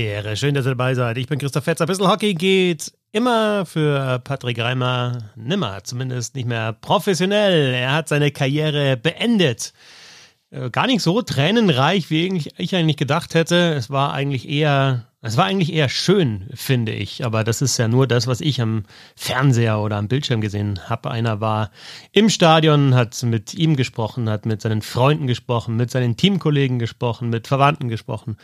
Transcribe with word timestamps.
die. 0.00 0.36
Schön, 0.36 0.54
dass 0.54 0.66
ihr 0.66 0.70
dabei 0.70 0.94
seid. 0.94 1.18
Ich 1.18 1.26
bin 1.26 1.38
Christoph 1.38 1.64
Fetzer. 1.64 1.86
Bisschen 1.86 2.08
Hockey 2.08 2.34
geht 2.34 2.92
immer 3.12 3.66
für 3.66 4.18
Patrick 4.20 4.58
Reimer 4.58 5.18
nimmer, 5.36 5.82
zumindest 5.84 6.34
nicht 6.34 6.46
mehr 6.46 6.72
professionell. 6.72 7.74
Er 7.74 7.92
hat 7.92 8.08
seine 8.08 8.30
Karriere 8.30 8.96
beendet. 8.96 9.72
Äh, 10.50 10.70
gar 10.70 10.86
nicht 10.86 11.02
so 11.02 11.22
tränenreich, 11.22 12.10
wie 12.10 12.50
ich 12.56 12.74
eigentlich 12.74 12.96
gedacht 12.96 13.34
hätte. 13.34 13.74
Es 13.74 13.90
war 13.90 14.12
eigentlich 14.12 14.48
eher 14.48 15.06
es 15.22 15.36
war 15.36 15.44
eigentlich 15.44 15.72
eher 15.72 15.90
schön, 15.90 16.48
finde 16.54 16.92
ich, 16.92 17.26
aber 17.26 17.44
das 17.44 17.60
ist 17.60 17.76
ja 17.76 17.88
nur 17.88 18.06
das, 18.06 18.26
was 18.26 18.40
ich 18.40 18.60
am 18.60 18.84
Fernseher 19.16 19.78
oder 19.80 19.96
am 19.96 20.08
Bildschirm 20.08 20.40
gesehen 20.40 20.80
habe. 20.88 21.10
Einer 21.10 21.42
war 21.42 21.70
im 22.12 22.30
Stadion, 22.30 22.94
hat 22.94 23.22
mit 23.22 23.52
ihm 23.52 23.76
gesprochen, 23.76 24.30
hat 24.30 24.46
mit 24.46 24.62
seinen 24.62 24.80
Freunden 24.80 25.26
gesprochen, 25.26 25.76
mit 25.76 25.90
seinen 25.90 26.16
Teamkollegen 26.16 26.78
gesprochen, 26.78 27.28
mit 27.28 27.48
Verwandten 27.48 27.90
gesprochen. 27.90 28.38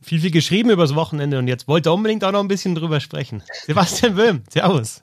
Viel, 0.00 0.20
viel 0.20 0.30
geschrieben 0.30 0.70
übers 0.70 0.94
Wochenende 0.94 1.38
und 1.38 1.48
jetzt 1.48 1.68
wollte 1.68 1.90
er 1.90 1.94
unbedingt 1.94 2.24
auch 2.24 2.32
noch 2.32 2.40
ein 2.40 2.48
bisschen 2.48 2.74
drüber 2.74 3.00
sprechen. 3.00 3.42
Sebastian 3.66 4.14
Böhm, 4.14 4.42
Servus. 4.48 5.02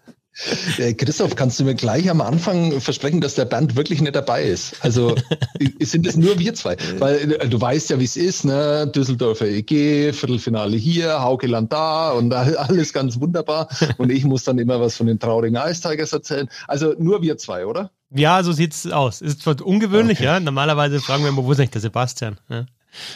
Äh, 0.78 0.94
Christoph, 0.94 1.36
kannst 1.36 1.60
du 1.60 1.66
mir 1.66 1.76
gleich 1.76 2.10
am 2.10 2.22
Anfang 2.22 2.80
versprechen, 2.80 3.22
dass 3.22 3.36
der 3.36 3.46
Bernd 3.46 3.76
wirklich 3.76 4.02
nicht 4.02 4.16
dabei 4.16 4.44
ist? 4.44 4.76
Also 4.82 5.16
sind 5.82 6.08
es 6.08 6.16
nur 6.16 6.40
wir 6.40 6.54
zwei? 6.54 6.78
Weil 7.00 7.34
äh, 7.34 7.48
du 7.48 7.60
weißt 7.60 7.90
ja, 7.90 8.00
wie 8.00 8.06
es 8.06 8.18
ist, 8.18 8.46
ne? 8.46 8.88
Düsseldorfer 8.88 9.48
EG, 9.48 10.14
Viertelfinale 10.14 10.78
hier, 10.78 11.22
Haukeland 11.22 11.74
da 11.74 12.12
und 12.12 12.34
alles 12.34 12.94
ganz 12.94 13.20
wunderbar. 13.20 13.68
Und 13.98 14.12
ich 14.12 14.24
muss 14.26 14.44
dann 14.44 14.58
immer 14.60 14.80
was 14.80 14.96
von 14.98 15.08
den 15.08 15.20
traurigen 15.20 15.58
Ice 15.58 15.82
Tigers 15.82 16.14
erzählen. 16.14 16.50
Also 16.68 16.96
nur 16.98 17.22
wir 17.22 17.38
zwei, 17.38 17.66
oder? 17.66 17.92
Ja, 18.12 18.42
so 18.44 18.52
sieht's 18.52 18.88
aus. 18.88 19.22
Ist 19.22 19.42
zwar 19.42 19.62
ungewöhnlich, 19.62 20.20
okay. 20.20 20.26
ja. 20.26 20.40
Normalerweise 20.40 21.00
fragen 21.00 21.24
wir 21.24 21.30
immer, 21.30 21.46
wo 21.46 21.52
ist 21.52 21.60
nicht 21.60 21.74
der 21.74 21.82
Sebastian? 21.82 22.40
Ja? 22.50 22.66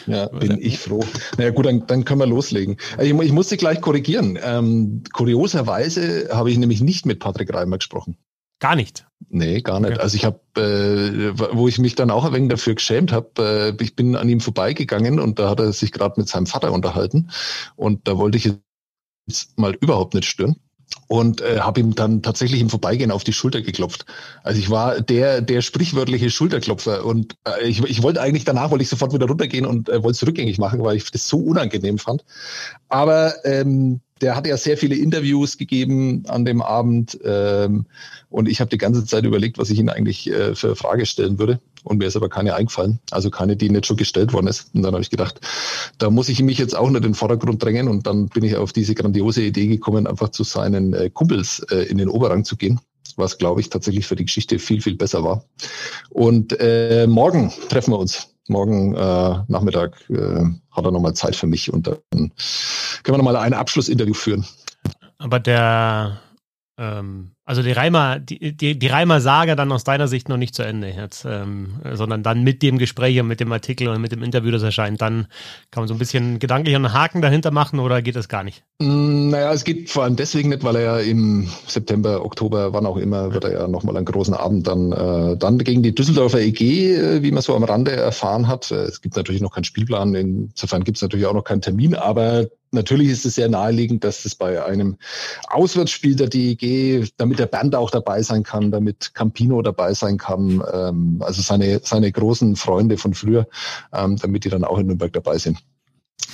Ja, 0.06 0.26
bin 0.28 0.58
ich 0.60 0.78
froh. 0.78 1.04
Naja 1.36 1.50
gut, 1.50 1.66
dann, 1.66 1.86
dann 1.86 2.04
können 2.04 2.20
wir 2.20 2.26
loslegen. 2.26 2.76
Ich, 3.00 3.12
ich 3.12 3.32
muss 3.32 3.48
Sie 3.48 3.56
gleich 3.56 3.80
korrigieren. 3.80 4.38
Ähm, 4.42 5.02
kurioserweise 5.12 6.28
habe 6.32 6.50
ich 6.50 6.58
nämlich 6.58 6.80
nicht 6.80 7.06
mit 7.06 7.18
Patrick 7.18 7.52
Reimer 7.52 7.78
gesprochen. 7.78 8.16
Gar 8.60 8.76
nicht? 8.76 9.06
Nee, 9.28 9.60
gar 9.62 9.80
nicht. 9.80 9.92
Okay. 9.92 10.00
Also 10.00 10.16
ich 10.16 10.24
habe, 10.24 10.40
äh, 10.56 11.38
wo 11.52 11.66
ich 11.68 11.78
mich 11.78 11.96
dann 11.96 12.10
auch 12.10 12.24
ein 12.24 12.32
wenig 12.32 12.50
dafür 12.50 12.74
geschämt 12.74 13.12
habe, 13.12 13.74
äh, 13.78 13.82
ich 13.82 13.96
bin 13.96 14.16
an 14.16 14.28
ihm 14.28 14.40
vorbeigegangen 14.40 15.18
und 15.18 15.38
da 15.38 15.50
hat 15.50 15.60
er 15.60 15.72
sich 15.72 15.92
gerade 15.92 16.20
mit 16.20 16.28
seinem 16.28 16.46
Vater 16.46 16.72
unterhalten 16.72 17.30
und 17.76 18.06
da 18.06 18.16
wollte 18.16 18.38
ich 18.38 18.52
jetzt 19.26 19.58
mal 19.58 19.74
überhaupt 19.74 20.14
nicht 20.14 20.26
stören 20.26 20.56
und 21.06 21.40
äh, 21.40 21.60
habe 21.60 21.80
ihm 21.80 21.94
dann 21.94 22.22
tatsächlich 22.22 22.60
im 22.60 22.70
Vorbeigehen 22.70 23.10
auf 23.10 23.24
die 23.24 23.32
Schulter 23.32 23.60
geklopft. 23.60 24.06
Also 24.42 24.58
ich 24.58 24.70
war 24.70 25.00
der 25.00 25.40
der 25.40 25.62
sprichwörtliche 25.62 26.30
Schulterklopfer 26.30 27.04
und 27.04 27.36
äh, 27.46 27.66
ich, 27.66 27.82
ich 27.82 28.02
wollte 28.02 28.20
eigentlich 28.20 28.44
danach 28.44 28.70
wollte 28.70 28.82
ich 28.82 28.88
sofort 28.88 29.12
wieder 29.12 29.26
runtergehen 29.26 29.66
und 29.66 29.88
äh, 29.88 30.02
wollte 30.02 30.16
es 30.16 30.26
rückgängig 30.26 30.58
machen, 30.58 30.82
weil 30.82 30.96
ich 30.96 31.10
das 31.10 31.28
so 31.28 31.38
unangenehm 31.38 31.98
fand. 31.98 32.24
Aber 32.88 33.34
ähm, 33.44 34.00
der 34.24 34.36
hat 34.36 34.46
ja 34.46 34.56
sehr 34.56 34.78
viele 34.78 34.96
Interviews 34.96 35.58
gegeben 35.58 36.24
an 36.28 36.46
dem 36.46 36.62
Abend 36.62 37.18
ähm, 37.24 37.84
und 38.30 38.48
ich 38.48 38.60
habe 38.60 38.70
die 38.70 38.78
ganze 38.78 39.04
Zeit 39.04 39.24
überlegt, 39.24 39.58
was 39.58 39.68
ich 39.68 39.78
ihn 39.78 39.90
eigentlich 39.90 40.30
äh, 40.30 40.54
für 40.54 40.76
Frage 40.76 41.04
stellen 41.04 41.38
würde 41.38 41.60
und 41.82 41.98
mir 41.98 42.06
ist 42.06 42.16
aber 42.16 42.30
keine 42.30 42.54
eingefallen, 42.54 43.00
also 43.10 43.28
keine, 43.28 43.54
die 43.54 43.68
nicht 43.68 43.84
schon 43.84 43.98
gestellt 43.98 44.32
worden 44.32 44.46
ist. 44.46 44.74
Und 44.74 44.82
dann 44.82 44.94
habe 44.94 45.02
ich 45.02 45.10
gedacht, 45.10 45.42
da 45.98 46.08
muss 46.08 46.30
ich 46.30 46.42
mich 46.42 46.56
jetzt 46.56 46.74
auch 46.74 46.88
nicht 46.88 46.96
in 46.96 47.02
den 47.02 47.14
Vordergrund 47.14 47.62
drängen 47.62 47.86
und 47.86 48.06
dann 48.06 48.28
bin 48.28 48.44
ich 48.44 48.56
auf 48.56 48.72
diese 48.72 48.94
grandiose 48.94 49.42
Idee 49.42 49.66
gekommen, 49.66 50.06
einfach 50.06 50.30
zu 50.30 50.42
seinen 50.42 50.94
äh, 50.94 51.10
Kumpels 51.10 51.58
äh, 51.70 51.82
in 51.84 51.98
den 51.98 52.08
Oberrang 52.08 52.44
zu 52.44 52.56
gehen 52.56 52.80
was, 53.16 53.38
glaube 53.38 53.60
ich, 53.60 53.68
tatsächlich 53.68 54.06
für 54.06 54.16
die 54.16 54.24
Geschichte 54.24 54.58
viel, 54.58 54.82
viel 54.82 54.96
besser 54.96 55.22
war. 55.22 55.44
Und 56.10 56.58
äh, 56.58 57.06
morgen 57.06 57.52
treffen 57.68 57.92
wir 57.92 57.98
uns. 58.00 58.33
Morgen 58.48 58.94
äh, 58.94 59.42
Nachmittag 59.48 60.08
äh, 60.10 60.44
hat 60.70 60.84
er 60.84 60.90
nochmal 60.90 61.14
Zeit 61.14 61.36
für 61.36 61.46
mich 61.46 61.72
und 61.72 61.86
dann 61.86 61.98
können 62.10 63.14
wir 63.14 63.18
nochmal 63.18 63.36
ein 63.36 63.54
Abschlussinterview 63.54 64.14
führen. 64.14 64.44
Aber 65.18 65.40
der 65.40 66.20
ähm, 66.78 67.33
also 67.46 67.62
die 67.62 67.72
Reimer, 67.72 68.18
die, 68.20 68.56
die, 68.56 68.78
die 68.78 68.86
Reimer-Saga 68.86 69.54
dann 69.54 69.70
aus 69.70 69.84
deiner 69.84 70.08
Sicht 70.08 70.30
noch 70.30 70.38
nicht 70.38 70.54
zu 70.54 70.62
Ende 70.62 70.88
jetzt, 70.88 71.26
ähm, 71.28 71.74
sondern 71.92 72.22
dann 72.22 72.42
mit 72.42 72.62
dem 72.62 72.78
Gespräch 72.78 73.20
und 73.20 73.26
mit 73.26 73.38
dem 73.38 73.52
Artikel 73.52 73.88
und 73.88 74.00
mit 74.00 74.12
dem 74.12 74.22
Interview, 74.22 74.50
das 74.50 74.62
erscheint, 74.62 75.02
dann 75.02 75.26
kann 75.70 75.82
man 75.82 75.88
so 75.88 75.94
ein 75.94 75.98
bisschen 75.98 76.38
gedanklich 76.38 76.74
einen 76.74 76.94
Haken 76.94 77.20
dahinter 77.20 77.50
machen 77.50 77.80
oder 77.80 78.00
geht 78.00 78.16
das 78.16 78.30
gar 78.30 78.44
nicht? 78.44 78.62
Mm, 78.78 79.28
naja, 79.28 79.52
es 79.52 79.64
geht 79.64 79.90
vor 79.90 80.04
allem 80.04 80.16
deswegen 80.16 80.48
nicht, 80.48 80.64
weil 80.64 80.76
er 80.76 80.82
ja 80.82 80.98
im 80.98 81.46
September, 81.66 82.24
Oktober, 82.24 82.72
wann 82.72 82.86
auch 82.86 82.96
immer, 82.96 83.34
wird 83.34 83.44
er 83.44 83.52
ja 83.52 83.68
nochmal 83.68 83.96
einen 83.96 84.06
großen 84.06 84.32
Abend 84.32 84.66
dann, 84.66 84.92
äh, 84.92 85.36
dann 85.36 85.58
gegen 85.58 85.82
die 85.82 85.94
Düsseldorfer 85.94 86.40
EG, 86.40 86.94
äh, 86.94 87.22
wie 87.22 87.30
man 87.30 87.42
so 87.42 87.54
am 87.54 87.64
Rande 87.64 87.92
erfahren 87.92 88.48
hat. 88.48 88.70
Äh, 88.70 88.84
es 88.84 89.02
gibt 89.02 89.16
natürlich 89.16 89.42
noch 89.42 89.52
keinen 89.52 89.64
Spielplan, 89.64 90.14
insofern 90.14 90.82
gibt 90.82 90.96
es 90.96 91.02
natürlich 91.02 91.26
auch 91.26 91.34
noch 91.34 91.44
keinen 91.44 91.60
Termin, 91.60 91.94
aber 91.94 92.46
natürlich 92.74 93.08
ist 93.08 93.24
es 93.24 93.36
sehr 93.36 93.48
naheliegend, 93.48 94.04
dass 94.04 94.24
es 94.24 94.34
bei 94.34 94.62
einem 94.62 94.96
Auswärtsspiel 95.48 96.16
der 96.16 96.28
DEG, 96.28 97.08
damit 97.16 97.33
der 97.34 97.46
Bernd 97.46 97.74
auch 97.74 97.90
dabei 97.90 98.22
sein 98.22 98.42
kann, 98.42 98.70
damit 98.70 99.14
Campino 99.14 99.62
dabei 99.62 99.94
sein 99.94 100.18
kann, 100.18 100.62
ähm, 100.72 101.18
also 101.20 101.42
seine, 101.42 101.80
seine 101.82 102.10
großen 102.10 102.56
Freunde 102.56 102.98
von 102.98 103.14
früher, 103.14 103.46
ähm, 103.92 104.16
damit 104.16 104.44
die 104.44 104.50
dann 104.50 104.64
auch 104.64 104.78
in 104.78 104.86
Nürnberg 104.86 105.12
dabei 105.12 105.38
sind. 105.38 105.58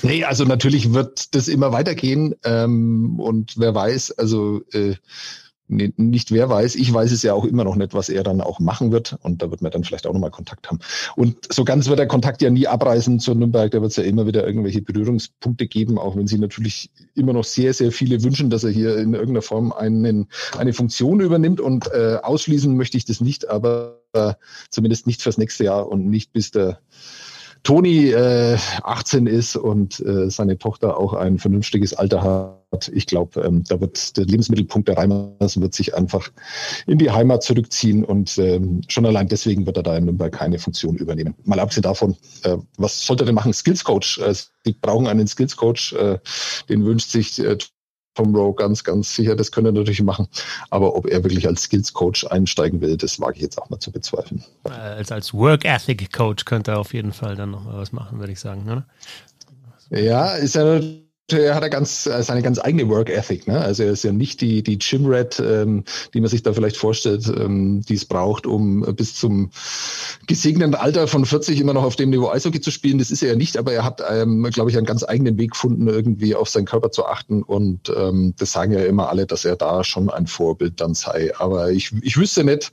Nee, 0.03 0.25
also 0.25 0.45
natürlich 0.45 0.93
wird 0.93 1.35
das 1.35 1.49
immer 1.49 1.73
weitergehen 1.73 2.35
ähm, 2.45 3.19
und 3.19 3.55
wer 3.59 3.75
weiß, 3.75 4.13
also 4.13 4.63
äh, 4.73 4.95
nicht 5.71 6.33
wer 6.33 6.49
weiß, 6.49 6.75
ich 6.75 6.93
weiß 6.93 7.13
es 7.13 7.23
ja 7.23 7.35
auch 7.35 7.45
immer 7.45 7.65
noch 7.65 7.77
nicht, 7.77 7.95
was 7.95 8.09
er 8.09 8.23
dann 8.23 8.41
auch 8.41 8.59
machen 8.59 8.93
wird. 8.93 9.17
Und 9.23 9.43
da 9.43 9.51
wird 9.51 9.63
man 9.63 9.71
dann 9.71 9.85
vielleicht 9.85 10.07
auch 10.07 10.13
nochmal 10.13 10.31
Kontakt 10.31 10.69
haben. 10.69 10.81
Und 11.17 11.53
so 11.53 11.65
ganz 11.65 11.89
wird 11.89 11.99
der 11.99 12.09
Kontakt 12.09 12.43
ja 12.43 12.51
nie 12.51 12.67
abreißen 12.67 13.21
zu 13.21 13.35
Nürnberg. 13.35 13.71
Da 13.71 13.81
wird 13.81 13.91
es 13.91 13.97
ja 13.97 14.03
immer 14.03 14.27
wieder 14.27 14.47
irgendwelche 14.47 14.83
Berührungspunkte 14.83 15.67
geben, 15.67 15.99
auch 15.99 16.17
wenn 16.17 16.27
sie 16.27 16.39
natürlich 16.39 16.91
immer 17.15 17.33
noch 17.33 17.45
sehr, 17.45 17.73
sehr 17.73 17.93
viele 17.93 18.23
wünschen, 18.23 18.51
dass 18.51 18.65
er 18.65 18.71
hier 18.71 18.99
in 18.99 19.15
irgendeiner 19.15 19.43
Form 19.43 19.73
einen, 19.73 20.29
eine 20.59 20.73
Funktion 20.73 21.21
übernimmt. 21.21 21.61
Und 21.61 21.87
äh, 21.93 22.19
ausschließen 22.23 22.77
möchte 22.77 22.97
ich 22.97 23.05
das 23.05 23.21
nicht, 23.21 23.49
aber 23.49 24.01
äh, 24.13 24.35
zumindest 24.71 25.07
nicht 25.07 25.23
fürs 25.23 25.39
nächste 25.39 25.65
Jahr 25.65 25.89
und 25.89 26.09
nicht 26.09 26.33
bis 26.33 26.51
der 26.51 26.81
Toni 27.63 28.11
äh, 28.11 28.57
18 28.83 29.27
ist 29.27 29.57
und 29.57 30.01
äh, 30.01 30.31
seine 30.31 30.59
Tochter 30.59 30.97
auch 30.97 31.13
ein 31.13 31.39
vernünftiges 31.39 31.95
Alter 31.95 32.23
hat, 32.73 32.91
ich 32.95 33.07
glaube, 33.07 33.41
ähm, 33.43 33.65
da 33.69 33.81
wird 33.81 34.17
der 34.17 34.25
Lebensmittelpunkt 34.25 34.89
der 34.89 34.97
Reimers 34.97 35.61
wird 35.61 35.75
sich 35.75 35.95
einfach 35.95 36.31
in 36.87 36.99
die 36.99 37.11
Heimat 37.11 37.43
zurückziehen 37.43 38.05
und 38.05 38.39
ähm, 38.39 38.83
schon 38.89 39.07
allein 39.07 39.29
deswegen 39.29 39.67
wird 39.67 39.77
er 39.77 39.83
da 39.83 39.97
in 39.97 40.05
Nürnberg 40.05 40.33
keine 40.33 40.59
Funktion 40.59 40.97
übernehmen. 40.97 41.35
Mal 41.45 41.61
abgesehen 41.61 41.83
davon, 41.83 42.17
äh, 42.45 42.57
was 42.77 43.05
sollte 43.05 43.25
er 43.25 43.27
denn 43.27 43.35
machen? 43.35 43.53
Skills 43.53 43.85
Coach. 43.85 44.19
Äh, 44.19 44.35
sie 44.35 44.73
brauchen 44.81 45.07
einen 45.07 45.27
Skills 45.27 45.57
Coach, 45.57 45.93
äh, 45.93 46.19
den 46.69 46.85
wünscht 46.85 47.11
sich 47.11 47.39
äh, 47.41 47.59
Tom 48.15 48.35
Rowe 48.35 48.55
ganz, 48.55 48.83
ganz 48.85 49.15
sicher, 49.15 49.37
das 49.37 49.53
könnte 49.53 49.71
er 49.71 49.73
natürlich 49.73 50.03
machen. 50.03 50.29
Aber 50.71 50.97
ob 50.97 51.07
er 51.07 51.23
wirklich 51.23 51.47
als 51.47 51.63
Skills 51.63 51.93
Coach 51.93 52.27
einsteigen 52.27 52.81
will, 52.81 52.97
das 52.97 53.21
wage 53.21 53.37
ich 53.37 53.43
jetzt 53.43 53.59
auch 53.59 53.71
mal 53.71 53.79
zu 53.79 53.93
bezweifeln. 53.93 54.43
Als, 54.65 55.13
als 55.13 55.33
Work 55.33 55.65
Ethic 55.65 56.13
Coach 56.13 56.45
könnte 56.45 56.73
er 56.73 56.79
auf 56.79 56.93
jeden 56.93 57.13
Fall 57.13 57.37
dann 57.37 57.53
noch 57.53 57.65
mal 57.65 57.77
was 57.77 57.93
machen, 57.93 58.19
würde 58.19 58.33
ich 58.33 58.41
sagen. 58.41 58.65
Oder? 58.65 58.87
Ja, 59.91 60.35
ist 60.35 60.55
ja 60.55 60.75
er 60.75 61.10
hat 61.33 61.63
er 61.63 61.71
ganz 61.71 62.07
äh, 62.07 62.23
seine 62.23 62.43
ganz 62.43 62.59
eigene 62.59 62.89
Work 62.89 63.11
Ethic. 63.11 63.47
Ne? 63.47 63.59
Also 63.61 63.85
er 63.85 63.93
ist 63.93 64.05
ja 64.05 64.13
nicht 64.13 64.41
die 64.41 64.63
die 64.63 64.79
Gym 64.79 65.07
Rat, 65.07 65.41
ähm, 65.41 65.85
die 66.15 66.21
man 66.21 66.31
sich 66.31 66.43
da 66.43 66.53
vielleicht 66.53 66.77
vorstellt, 66.77 67.27
ähm, 67.29 67.83
die 67.83 67.95
es 67.95 68.05
braucht, 68.05 68.47
um 68.47 68.81
bis 68.95 69.15
zum 69.15 69.51
gesegneten 70.27 70.75
Alter 70.75 71.09
von 71.09 71.25
40 71.25 71.61
immer 71.61 71.73
noch 71.73 71.85
auf 71.85 71.97
dem 71.97 72.11
Niveau 72.11 72.29
Eishockey 72.29 72.61
zu 72.61 72.71
spielen. 72.71 72.99
Das 72.99 73.11
ist 73.11 73.23
er 73.23 73.31
ja 73.31 73.37
nicht, 73.37 73.57
aber 73.57 73.73
er 73.73 73.85
hat, 73.85 74.03
ähm, 74.09 74.43
glaube 74.53 74.71
ich, 74.71 74.77
einen 74.77 74.87
ganz 74.87 75.05
eigenen 75.05 75.39
Weg 75.39 75.53
gefunden, 75.53 75.89
irgendwie 75.89 76.35
auf 76.35 76.49
seinen 76.49 76.67
Körper 76.67 76.91
zu 76.91 77.07
achten. 77.07 77.43
Und 77.43 77.93
ähm, 77.97 78.35
das 78.39 78.53
sagen 78.53 78.73
ja 78.73 78.85
immer 78.85 79.09
alle, 79.09 79.27
dass 79.27 79.45
er 79.45 79.57
da 79.57 79.85
schon 79.85 80.11
ein 80.11 80.27
Vorbild 80.27 80.81
dann 80.81 80.95
sei. 80.95 81.33
Aber 81.39 81.71
ich 81.71 81.93
ich 82.03 82.17
wüsste 82.17 82.45
nicht. 82.45 82.71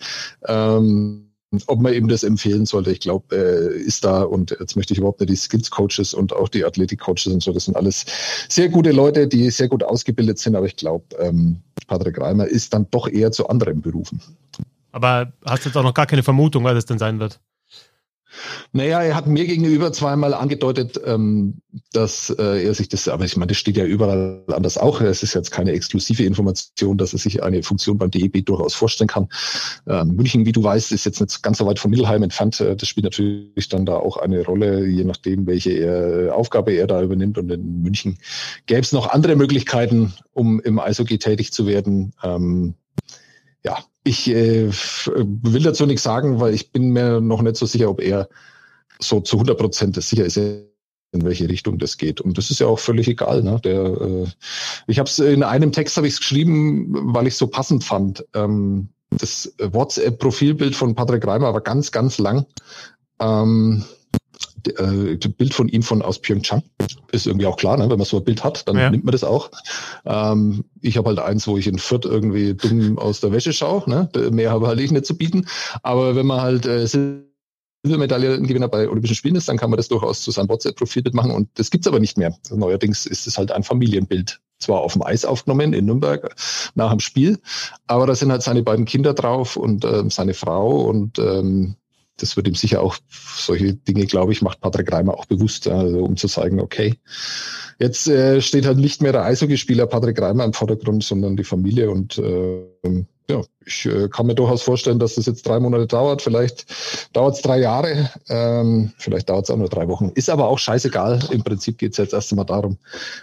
Ähm, 0.48 1.27
ob 1.68 1.80
man 1.80 1.94
eben 1.94 2.08
das 2.08 2.24
empfehlen 2.24 2.66
sollte. 2.66 2.92
Ich 2.92 3.00
glaube, 3.00 3.36
äh, 3.36 3.78
ist 3.80 4.04
da 4.04 4.24
und 4.24 4.56
jetzt 4.60 4.76
möchte 4.76 4.94
ich 4.94 5.00
überhaupt 5.00 5.20
nicht 5.20 5.30
die 5.30 5.36
Skills 5.36 5.72
Coaches 5.72 6.14
und 6.14 6.34
auch 6.34 6.50
die 6.50 6.66
Athletik 6.66 7.00
Coaches 7.00 7.28
und 7.28 7.42
so. 7.42 7.54
Das 7.54 7.66
sind 7.66 7.76
alles 7.76 8.06
sehr 8.50 8.70
gute 8.70 8.92
Leute, 8.92 9.28
die 9.28 9.50
sehr 9.50 9.70
gut 9.70 9.84
ausgebildet 9.84 10.40
sind. 10.40 10.56
Aber 10.56 10.66
ich 10.66 10.76
glaube, 10.76 11.06
ähm, 11.20 11.62
Patrick 11.88 12.20
Reimer 12.20 12.48
ist 12.48 12.74
dann 12.74 12.88
doch 12.92 13.08
eher 13.08 13.32
zu 13.32 13.48
anderen 13.48 13.82
Berufen. 13.82 14.22
Aber 14.92 15.32
hast 15.46 15.64
du 15.64 15.70
jetzt 15.70 15.78
auch 15.78 15.84
noch 15.84 15.94
gar 15.94 16.06
keine 16.06 16.24
Vermutung, 16.24 16.64
was 16.64 16.78
es 16.78 16.86
denn 16.86 17.00
sein 17.00 17.20
wird? 17.20 17.40
Naja, 18.72 19.02
er 19.02 19.16
hat 19.16 19.28
mir 19.28 19.46
gegenüber 19.46 19.92
zweimal 19.94 20.34
angedeutet, 20.34 21.00
ähm, 21.06 21.62
dass 21.94 22.30
äh, 22.30 22.66
er 22.66 22.74
sich 22.74 22.90
das, 22.90 23.08
aber 23.08 23.26
ich 23.26 23.38
meine, 23.38 23.48
das 23.48 23.58
steht 23.58 23.78
ja 23.78 23.86
überall 23.86 24.44
anders 24.48 24.78
auch. 24.78 25.02
Es 25.02 25.24
ist 25.24 25.34
jetzt 25.34 25.52
keine 25.52 25.72
exklusive 25.72 26.24
Information, 26.24 26.98
dass 26.98 27.14
er 27.14 27.20
sich 27.20 27.44
eine 27.44 27.64
Funktion 27.64 27.98
beim 27.98 28.12
DEB 28.12 28.46
durchaus 28.46 28.76
vorstellen 28.76 29.08
kann. 29.08 29.30
Ähm, 29.88 30.16
München, 30.16 30.46
wie 30.46 30.52
du 30.52 30.64
weißt, 30.64 30.92
ist 30.92 31.06
jetzt 31.06 31.22
nicht 31.22 31.44
ganz 31.44 31.58
so 31.58 31.66
weit 31.66 31.80
von 31.80 31.92
Mittelheim 31.92 32.24
entfernt. 32.24 32.60
Äh, 32.62 32.76
das 32.76 32.88
spielt 32.88 33.06
natürlich 33.06 33.70
dann 33.70 33.86
da 33.86 33.98
auch 33.98 34.18
eine 34.18 34.44
Rolle, 34.46 34.86
je 34.86 35.04
nachdem, 35.04 35.48
welche 35.48 35.72
er, 35.72 36.36
Aufgabe 36.36 36.74
er 36.74 36.88
da 36.88 37.02
übernimmt. 37.02 37.38
Und 37.38 37.52
in 37.52 37.82
München 37.82 38.18
gäbe 38.66 38.82
es 38.82 38.92
noch 38.92 39.10
andere 39.10 39.36
Möglichkeiten, 39.36 40.14
um 40.34 40.60
im 40.60 40.80
Eishockey 40.80 41.18
tätig 41.18 41.52
zu 41.52 41.68
werden. 41.68 42.14
Ähm, 42.24 42.76
ja, 43.64 43.84
ich 44.08 44.30
äh, 44.30 44.70
will 44.72 45.64
dazu 45.64 45.86
nichts 45.86 46.04
sagen, 46.04 46.40
weil 46.40 46.54
ich 46.54 46.72
bin 46.72 46.90
mir 46.92 47.22
noch 47.22 47.42
nicht 47.42 47.58
so 47.58 47.66
sicher, 47.66 47.90
ob 47.90 48.02
er 48.02 48.30
so 49.00 49.20
zu 49.22 49.38
100 49.38 49.58
Prozent 49.58 50.02
sicher 50.02 50.26
ist. 50.26 50.38
In 50.38 51.24
welche 51.24 51.48
Richtung 51.48 51.80
das 51.80 51.98
geht. 51.98 52.20
Und 52.20 52.38
das 52.38 52.50
ist 52.50 52.60
ja 52.60 52.68
auch 52.68 52.80
völlig 52.80 53.08
egal. 53.08 53.42
Ne? 53.42 53.62
Der, 53.64 53.82
äh, 53.82 54.28
ich 54.88 55.00
habe 55.00 55.08
es 55.08 55.20
in 55.20 55.42
einem 55.42 55.72
Text 55.72 55.96
habe 55.96 56.08
ich 56.08 56.18
geschrieben, 56.18 57.14
weil 57.14 57.28
ich 57.28 57.38
so 57.38 57.48
passend 57.48 57.86
fand. 57.86 58.26
Ähm, 58.34 58.90
das 59.10 59.54
WhatsApp-Profilbild 59.58 60.76
von 60.76 60.96
Patrick 60.96 61.26
Reimer 61.26 61.54
war 61.54 61.62
ganz, 61.62 61.94
ganz 61.94 62.18
lang. 62.18 62.46
Ähm, 63.20 63.86
äh, 64.66 65.16
Bild 65.16 65.54
von 65.54 65.68
ihm 65.70 65.84
von 65.84 66.02
aus 66.02 66.20
Pyeongchang 66.20 66.64
ist 67.12 67.28
irgendwie 67.28 67.46
auch 67.46 67.58
klar, 67.58 67.78
ne? 67.78 67.90
wenn 67.90 67.98
man 67.98 68.06
so 68.06 68.18
ein 68.18 68.24
Bild 68.24 68.44
hat, 68.44 68.68
dann 68.68 68.78
ja. 68.78 68.90
nimmt 68.90 69.06
man 69.06 69.12
das 69.12 69.24
auch. 69.24 69.52
Ähm, 70.06 70.66
ich 70.82 70.98
habe 70.98 71.10
halt 71.10 71.20
eins, 71.20 71.48
wo 71.48 71.58
ich 71.58 71.68
in 71.68 71.80
Fürth 71.80 72.06
irgendwie 72.06 72.54
dumm 72.54 72.98
aus 72.98 73.20
der 73.20 73.32
Wäsche 73.32 73.54
schaue. 73.54 73.90
Ne? 73.90 74.10
Mehr 74.32 74.52
habe 74.52 74.68
halt 74.68 74.80
ich 74.80 74.92
nicht 74.92 75.06
zu 75.06 75.18
bieten. 75.18 75.46
Aber 75.84 76.16
wenn 76.16 76.26
man 76.26 76.42
halt 76.42 76.66
äh, 76.66 76.88
Silbermedaillengewinner 76.88 78.68
bei 78.68 78.90
Olympischen 78.90 79.16
Spielen 79.16 79.36
ist, 79.36 79.48
dann 79.50 79.58
kann 79.58 79.70
man 79.70 79.78
das 79.78 79.88
durchaus 79.88 80.22
zu 80.22 80.32
seinem 80.32 80.50
WhatsApp-Profilbild 80.50 81.16
machen. 81.16 81.32
Und 81.32 81.50
das 81.56 81.70
gibt's 81.70 81.88
aber 81.88 82.00
nicht 82.00 82.18
mehr. 82.18 82.36
Neuerdings 82.50 83.06
ist 83.06 83.28
es 83.28 83.38
halt 83.38 83.52
ein 83.52 83.64
Familienbild. 83.64 84.40
Zwar 84.60 84.82
auf 84.82 84.94
dem 84.94 85.04
Eis 85.04 85.24
aufgenommen 85.24 85.74
in 85.74 85.86
Nürnberg 85.86 86.36
nach 86.74 86.90
dem 86.90 87.00
Spiel, 87.00 87.40
aber 87.86 88.08
da 88.08 88.16
sind 88.16 88.32
halt 88.32 88.42
seine 88.42 88.64
beiden 88.64 88.86
Kinder 88.86 89.14
drauf 89.14 89.56
und 89.56 89.86
äh, 89.86 90.10
seine 90.10 90.34
Frau 90.34 90.82
und 90.82 91.20
ähm, 91.20 91.76
das 92.18 92.36
wird 92.36 92.48
ihm 92.48 92.56
sicher 92.56 92.82
auch 92.82 92.98
solche 93.10 93.74
Dinge, 93.74 94.06
glaube 94.06 94.32
ich, 94.32 94.42
macht 94.42 94.62
Patrick 94.62 94.92
Reimer 94.92 95.18
auch 95.18 95.26
bewusst, 95.26 95.68
also 95.68 96.04
um 96.04 96.18
zu 96.18 96.28
sagen, 96.28 96.60
okay, 96.60 96.96
jetzt 97.80 98.08
äh, 98.08 98.42
steht 98.42 98.66
halt 98.66 98.78
nicht 98.78 99.02
mehr 99.02 99.12
der 99.12 99.24
Eishockeyspieler 99.24 99.88
Patrick 99.88 100.22
Reimer 100.22 100.44
im 100.46 100.54
Vordergrund, 100.54 101.04
sondern 101.04 101.38
die 101.38 101.44
Familie 101.44 101.90
und 101.90 102.18
äh, 102.18 103.06
ja, 103.30 103.42
ich 103.66 103.86
äh, 103.86 104.08
kann 104.08 104.26
mir 104.26 104.36
durchaus 104.36 104.62
vorstellen, 104.64 105.00
dass 105.00 105.16
das 105.16 105.26
jetzt 105.26 105.46
drei 105.46 105.60
Monate 105.60 105.86
dauert. 105.86 106.22
Vielleicht 106.22 106.66
dauert 107.14 107.36
es 107.36 107.42
drei 107.42 107.60
Jahre, 107.60 108.10
ähm, 108.30 108.94
vielleicht 108.98 109.30
dauert 109.30 109.46
es 109.46 109.50
auch 109.50 109.58
nur 109.58 109.68
drei 109.68 109.90
Wochen. 109.90 110.12
Ist 110.16 110.30
aber 110.30 110.48
auch 110.48 110.60
scheißegal. 110.60 111.20
Im 111.32 111.44
Prinzip 111.44 111.78
geht 111.78 111.92
es 111.92 111.98
jetzt 111.98 112.14
erst 112.14 112.32
einmal 112.32 112.46
darum, 112.46 112.78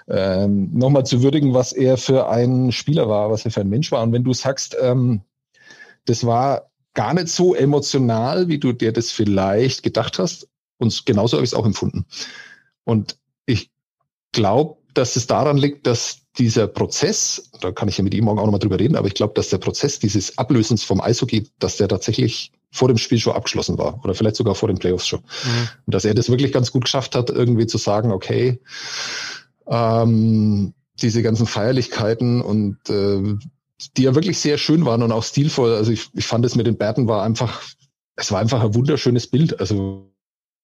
ähm, 0.09 0.71
nochmal 0.75 1.07
zu 1.07 1.23
würdigen, 1.23 1.55
was 1.55 1.73
er 1.73 1.97
für 1.97 2.29
ein 2.29 2.71
Spieler 2.71 3.09
war, 3.09 3.31
was 3.31 3.47
er 3.47 3.51
für 3.51 3.63
ein 3.63 3.71
Mensch 3.71 3.91
war. 3.93 4.03
Und 4.03 4.13
wenn 4.13 4.25
du 4.25 4.35
sagst, 4.35 4.77
ähm, 4.81 5.23
das 6.05 6.27
war 6.27 6.71
gar 6.95 7.15
nicht 7.15 7.29
so 7.29 7.55
emotional, 7.55 8.49
wie 8.49 8.59
du 8.59 8.73
dir 8.73 8.93
das 8.93 9.11
vielleicht 9.11 9.83
gedacht 9.83 10.19
hast. 10.19 10.49
Und 10.79 11.07
genauso 11.07 11.37
habe 11.37 11.45
ich 11.45 11.51
es 11.51 11.55
auch 11.55 11.67
empfunden. 11.67 12.07
Und 12.85 13.19
ich 13.47 13.71
glaube, 14.33 14.79
dass 14.95 15.17
es 15.17 15.27
daran 15.27 15.57
liegt, 15.57 15.87
dass 15.87 16.21
dieser 16.39 16.67
Prozess, 16.67 17.51
da 17.61 17.73
kann 17.73 17.89
ich 17.89 17.99
ja 17.99 18.05
mit 18.05 18.15
ihm 18.15 18.25
morgen 18.25 18.39
auch 18.39 18.45
nochmal 18.45 18.61
drüber 18.61 18.79
reden, 18.79 18.97
aber 18.97 19.07
ich 19.07 19.15
glaube, 19.15 19.35
dass 19.35 19.51
der 19.51 19.59
Prozess 19.59 19.99
dieses 19.99 20.37
Ablösens 20.39 20.83
vom 20.83 21.01
Eishockey, 21.01 21.49
dass 21.59 21.77
der 21.77 21.89
tatsächlich 21.89 22.53
vor 22.71 22.89
dem 22.89 22.99
Spiel 22.99 23.19
schon 23.19 23.35
abgeschlossen 23.35 23.79
war 23.79 24.03
oder 24.03 24.15
vielleicht 24.15 24.37
sogar 24.37 24.57
vor 24.57 24.69
den 24.69 24.79
Playoffs 24.79 25.07
schon. 25.07 25.21
Mhm. 25.21 25.69
Und 25.87 25.95
dass 25.95 26.05
er 26.05 26.15
das 26.15 26.29
wirklich 26.29 26.53
ganz 26.53 26.73
gut 26.73 26.85
geschafft 26.85 27.15
hat, 27.15 27.31
irgendwie 27.31 27.67
zu 27.67 27.79
sagen, 27.79 28.11
okay, 28.11 28.61
ähm, 29.69 30.75
diese 31.01 31.23
ganzen 31.23 31.47
Feierlichkeiten 31.47 32.41
und 32.41 32.79
äh, 32.89 33.37
die 33.97 34.03
ja 34.03 34.15
wirklich 34.15 34.39
sehr 34.39 34.59
schön 34.59 34.85
waren 34.85 35.03
und 35.03 35.13
auch 35.13 35.25
stilvoll. 35.25 35.75
Also 35.75 35.93
ich, 35.93 36.09
ich 36.15 36.27
fand 36.27 36.45
es 36.45 36.55
mit 36.55 36.67
den 36.67 36.77
Bärten 36.77 37.09
war 37.09 37.23
einfach, 37.23 37.63
es 38.17 38.31
war 38.31 38.41
einfach 38.41 38.63
ein 38.63 38.75
wunderschönes 38.75 39.27
Bild. 39.27 39.59
Also 39.61 40.11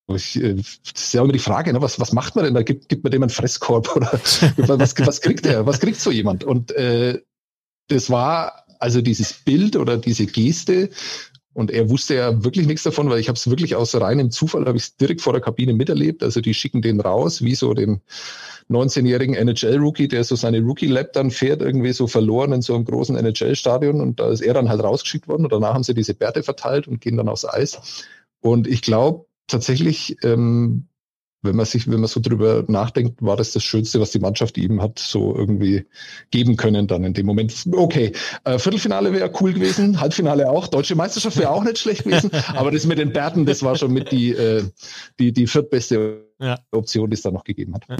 ich, 0.08 0.36
äh, 0.36 0.54
das 0.54 0.80
ist 0.94 1.14
ja 1.14 1.22
immer 1.22 1.32
die 1.32 1.38
Frage, 1.38 1.72
ne? 1.72 1.82
was, 1.82 2.00
was 2.00 2.12
macht 2.12 2.36
man 2.36 2.44
denn 2.44 2.54
da? 2.54 2.62
Gibt, 2.62 2.88
gibt 2.88 3.04
man 3.04 3.10
dem 3.10 3.22
einen 3.22 3.30
Fresskorb 3.30 3.94
oder 3.96 4.12
was, 4.12 4.98
was 4.98 5.20
kriegt 5.20 5.44
der? 5.44 5.66
Was 5.66 5.80
kriegt 5.80 6.00
so 6.00 6.10
jemand? 6.10 6.44
Und 6.44 6.72
äh, 6.72 7.20
das 7.88 8.10
war 8.10 8.64
also 8.78 9.02
dieses 9.02 9.32
Bild 9.32 9.76
oder 9.76 9.98
diese 9.98 10.26
Geste. 10.26 10.90
Und 11.52 11.70
er 11.70 11.90
wusste 11.90 12.14
ja 12.14 12.44
wirklich 12.44 12.66
nichts 12.66 12.84
davon, 12.84 13.10
weil 13.10 13.18
ich 13.18 13.28
habe 13.28 13.36
es 13.36 13.50
wirklich 13.50 13.74
aus 13.74 13.94
reinem 13.94 14.30
Zufall, 14.30 14.66
habe 14.66 14.78
ich 14.78 14.84
es 14.84 14.96
direkt 14.96 15.20
vor 15.20 15.32
der 15.32 15.42
Kabine 15.42 15.74
miterlebt. 15.74 16.22
Also 16.22 16.40
die 16.40 16.54
schicken 16.54 16.80
den 16.80 17.00
raus, 17.00 17.42
wie 17.42 17.56
so 17.56 17.74
den 17.74 18.00
19-jährigen 18.70 19.34
NHL-Rookie, 19.34 20.08
der 20.08 20.24
so 20.24 20.36
seine 20.36 20.60
Rookie-Lab 20.60 21.12
dann 21.12 21.30
fährt, 21.30 21.60
irgendwie 21.60 21.92
so 21.92 22.06
verloren 22.06 22.52
in 22.52 22.62
so 22.62 22.74
einem 22.74 22.84
großen 22.84 23.16
NHL-Stadion 23.16 24.00
und 24.00 24.20
da 24.20 24.30
ist 24.30 24.40
er 24.40 24.54
dann 24.54 24.68
halt 24.68 24.82
rausgeschickt 24.82 25.28
worden 25.28 25.44
und 25.44 25.52
danach 25.52 25.74
haben 25.74 25.82
sie 25.82 25.94
diese 25.94 26.14
Bärte 26.14 26.42
verteilt 26.42 26.86
und 26.86 27.00
gehen 27.00 27.16
dann 27.16 27.28
aufs 27.28 27.44
Eis. 27.44 28.06
Und 28.40 28.66
ich 28.66 28.82
glaube 28.82 29.26
tatsächlich, 29.48 30.16
ähm, 30.22 30.86
wenn 31.42 31.56
man 31.56 31.66
sich, 31.66 31.90
wenn 31.90 32.00
man 32.00 32.08
so 32.08 32.20
drüber 32.20 32.64
nachdenkt, 32.68 33.22
war 33.22 33.36
das 33.36 33.52
das 33.52 33.64
Schönste, 33.64 33.98
was 33.98 34.10
die 34.10 34.18
Mannschaft 34.18 34.58
ihm 34.58 34.82
hat 34.82 34.98
so 34.98 35.34
irgendwie 35.34 35.86
geben 36.30 36.56
können 36.56 36.86
dann 36.86 37.02
in 37.02 37.14
dem 37.14 37.26
Moment. 37.26 37.64
Okay, 37.72 38.12
äh, 38.44 38.58
Viertelfinale 38.58 39.12
wäre 39.12 39.32
cool 39.40 39.54
gewesen, 39.54 40.00
Halbfinale 40.00 40.50
auch, 40.50 40.68
deutsche 40.68 40.94
Meisterschaft 40.94 41.38
wäre 41.38 41.50
auch 41.50 41.64
nicht 41.64 41.78
schlecht 41.78 42.04
gewesen, 42.04 42.30
aber 42.54 42.70
das 42.70 42.86
mit 42.86 42.98
den 42.98 43.12
Bärten, 43.12 43.46
das 43.46 43.62
war 43.62 43.76
schon 43.76 43.92
mit 43.92 44.12
die 44.12 44.32
äh, 44.32 44.64
die 45.18 45.32
die 45.32 45.46
viertbeste 45.46 46.29
ja. 46.40 46.58
Option, 46.72 47.10
die 47.10 47.14
es 47.14 47.22
da 47.22 47.30
noch 47.30 47.44
gegeben 47.44 47.74
hat. 47.74 47.84
Ja. 47.88 47.96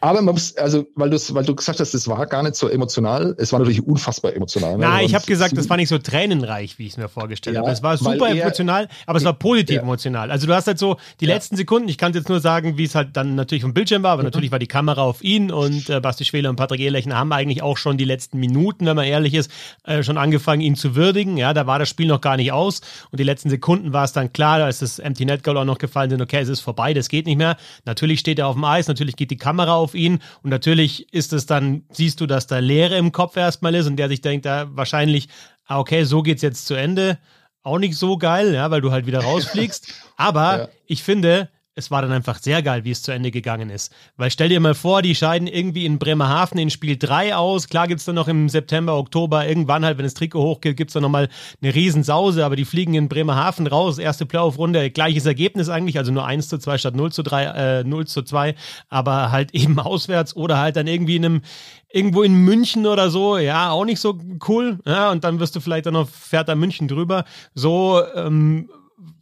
Aber 0.00 0.22
man 0.22 0.34
muss, 0.34 0.56
also, 0.56 0.86
weil 0.94 1.10
du 1.10 1.18
weil 1.34 1.44
du 1.44 1.54
gesagt 1.54 1.80
hast, 1.80 1.94
es 1.94 2.08
war 2.08 2.24
gar 2.26 2.42
nicht 2.42 2.54
so 2.54 2.68
emotional, 2.68 3.34
es 3.38 3.52
war 3.52 3.58
natürlich 3.58 3.84
unfassbar 3.84 4.34
emotional. 4.34 4.72
Ne? 4.72 4.86
Nein, 4.86 5.06
ich 5.06 5.14
habe 5.14 5.26
gesagt, 5.26 5.56
es 5.56 5.68
war 5.68 5.76
nicht 5.76 5.88
so 5.88 5.98
tränenreich, 5.98 6.78
wie 6.78 6.86
ich 6.86 6.92
es 6.92 6.96
mir 6.96 7.08
vorgestellt 7.08 7.56
ja, 7.56 7.62
habe. 7.62 7.72
Es 7.72 7.82
war 7.82 7.96
super 7.96 8.28
emotional, 8.30 8.88
aber 9.06 9.18
es 9.18 9.24
war 9.24 9.32
positiv 9.32 9.78
emotional. 9.78 10.30
Also 10.30 10.46
du 10.46 10.54
hast 10.54 10.66
halt 10.66 10.78
so 10.78 10.96
die 11.20 11.26
letzten 11.26 11.56
Sekunden, 11.56 11.88
ich 11.88 11.98
kann 11.98 12.12
jetzt 12.12 12.28
nur 12.28 12.40
sagen, 12.40 12.78
wie 12.78 12.84
es 12.84 12.94
halt 12.94 13.16
dann 13.16 13.34
natürlich 13.34 13.62
vom 13.62 13.74
Bildschirm 13.74 14.02
war, 14.02 14.12
aber 14.12 14.22
mhm. 14.22 14.26
natürlich 14.28 14.52
war 14.52 14.58
die 14.58 14.66
Kamera 14.66 15.02
auf 15.02 15.22
ihn 15.22 15.50
und 15.50 15.90
äh, 15.90 16.00
Basti 16.00 16.24
Schwele 16.24 16.48
und 16.48 16.56
Patrick 16.56 16.80
Ehrlechner 16.80 17.16
haben 17.16 17.32
eigentlich 17.32 17.62
auch 17.62 17.76
schon 17.76 17.98
die 17.98 18.04
letzten 18.04 18.38
Minuten, 18.38 18.86
wenn 18.86 18.96
man 18.96 19.04
ehrlich 19.04 19.34
ist, 19.34 19.50
äh, 19.84 20.02
schon 20.02 20.16
angefangen, 20.16 20.60
ihn 20.60 20.76
zu 20.76 20.94
würdigen. 20.94 21.36
Ja, 21.36 21.54
da 21.54 21.66
war 21.66 21.78
das 21.78 21.88
Spiel 21.88 22.06
noch 22.06 22.20
gar 22.20 22.36
nicht 22.36 22.52
aus 22.52 22.80
und 23.10 23.18
die 23.18 23.24
letzten 23.24 23.50
Sekunden 23.50 23.92
war 23.92 24.04
es 24.04 24.12
dann 24.12 24.32
klar, 24.32 24.58
da 24.58 24.68
ist 24.68 24.82
das 24.82 24.98
Empty 24.98 25.24
Net 25.24 25.42
Goal 25.42 25.58
auch 25.58 25.64
noch 25.64 25.78
gefallen 25.78 26.10
sind, 26.10 26.22
okay, 26.22 26.40
es 26.40 26.48
ist 26.48 26.60
vorbei, 26.60 26.94
das 26.94 27.08
geht 27.08 27.26
nicht 27.26 27.38
mehr. 27.38 27.56
Natürlich 27.84 28.20
steht 28.20 28.38
er 28.38 28.46
auf 28.46 28.54
dem 28.54 28.64
Eis, 28.64 28.88
natürlich 28.88 29.16
geht 29.16 29.30
die 29.30 29.36
Kamera 29.36 29.74
auf 29.74 29.94
ihn 29.94 30.20
und 30.42 30.50
natürlich 30.50 31.12
ist 31.12 31.32
es 31.32 31.46
dann, 31.46 31.84
siehst 31.90 32.20
du, 32.20 32.26
dass 32.26 32.46
da 32.46 32.58
Leere 32.58 32.96
im 32.96 33.12
Kopf 33.12 33.36
erstmal 33.36 33.74
ist 33.74 33.86
und 33.86 33.96
der 33.96 34.08
sich 34.08 34.20
denkt, 34.20 34.46
da 34.46 34.68
wahrscheinlich, 34.76 35.28
ah, 35.66 35.78
okay, 35.78 36.04
so 36.04 36.22
geht's 36.22 36.42
jetzt 36.42 36.66
zu 36.66 36.74
Ende. 36.74 37.18
Auch 37.62 37.78
nicht 37.78 37.96
so 37.96 38.16
geil, 38.16 38.54
ja, 38.54 38.70
weil 38.70 38.80
du 38.80 38.90
halt 38.90 39.06
wieder 39.06 39.20
rausfliegst. 39.20 39.92
Aber 40.16 40.58
ja. 40.58 40.68
ich 40.86 41.02
finde, 41.02 41.50
es 41.80 41.90
war 41.90 42.02
dann 42.02 42.12
einfach 42.12 42.38
sehr 42.38 42.62
geil, 42.62 42.84
wie 42.84 42.90
es 42.90 43.02
zu 43.02 43.10
Ende 43.10 43.30
gegangen 43.30 43.70
ist. 43.70 43.92
Weil 44.16 44.30
stell 44.30 44.50
dir 44.50 44.60
mal 44.60 44.74
vor, 44.74 45.02
die 45.02 45.14
scheiden 45.14 45.48
irgendwie 45.48 45.86
in 45.86 45.98
Bremerhaven 45.98 46.58
in 46.58 46.70
Spiel 46.70 46.96
3 46.96 47.34
aus. 47.34 47.68
Klar 47.68 47.88
gibt 47.88 48.00
es 48.00 48.04
dann 48.06 48.14
noch 48.14 48.28
im 48.28 48.48
September, 48.48 48.96
Oktober, 48.96 49.48
irgendwann 49.48 49.84
halt, 49.84 49.98
wenn 49.98 50.04
das 50.04 50.14
Trikot 50.14 50.42
hochgeht, 50.42 50.76
gibt 50.76 50.90
es 50.90 50.94
dann 50.94 51.02
nochmal 51.02 51.28
eine 51.62 51.74
Riesensause, 51.74 52.44
aber 52.44 52.54
die 52.54 52.66
fliegen 52.66 52.94
in 52.94 53.08
Bremerhaven 53.08 53.66
raus. 53.66 53.98
Erste 53.98 54.26
Playoff-Runde, 54.26 54.90
gleiches 54.90 55.24
Ergebnis 55.24 55.68
eigentlich, 55.68 55.98
also 55.98 56.12
nur 56.12 56.26
1 56.26 56.48
zu 56.48 56.58
2 56.58 56.78
statt 56.78 56.94
0 56.94 57.12
zu 57.12 57.22
3, 57.22 57.44
äh, 57.80 57.84
0 57.84 58.06
zu 58.06 58.22
2, 58.22 58.54
aber 58.88 59.30
halt 59.32 59.50
eben 59.54 59.78
auswärts 59.80 60.36
oder 60.36 60.58
halt 60.58 60.76
dann 60.76 60.86
irgendwie 60.86 61.16
in 61.16 61.24
einem, 61.24 61.42
irgendwo 61.88 62.22
in 62.22 62.34
München 62.34 62.86
oder 62.86 63.10
so, 63.10 63.38
ja, 63.38 63.70
auch 63.70 63.84
nicht 63.84 64.00
so 64.00 64.18
cool. 64.46 64.78
Ja, 64.84 65.10
und 65.10 65.24
dann 65.24 65.40
wirst 65.40 65.56
du 65.56 65.60
vielleicht 65.60 65.86
dann 65.86 65.94
noch, 65.94 66.08
fährt 66.08 66.48
da 66.48 66.54
München 66.54 66.88
drüber. 66.88 67.24
So, 67.54 68.02
ähm, 68.14 68.68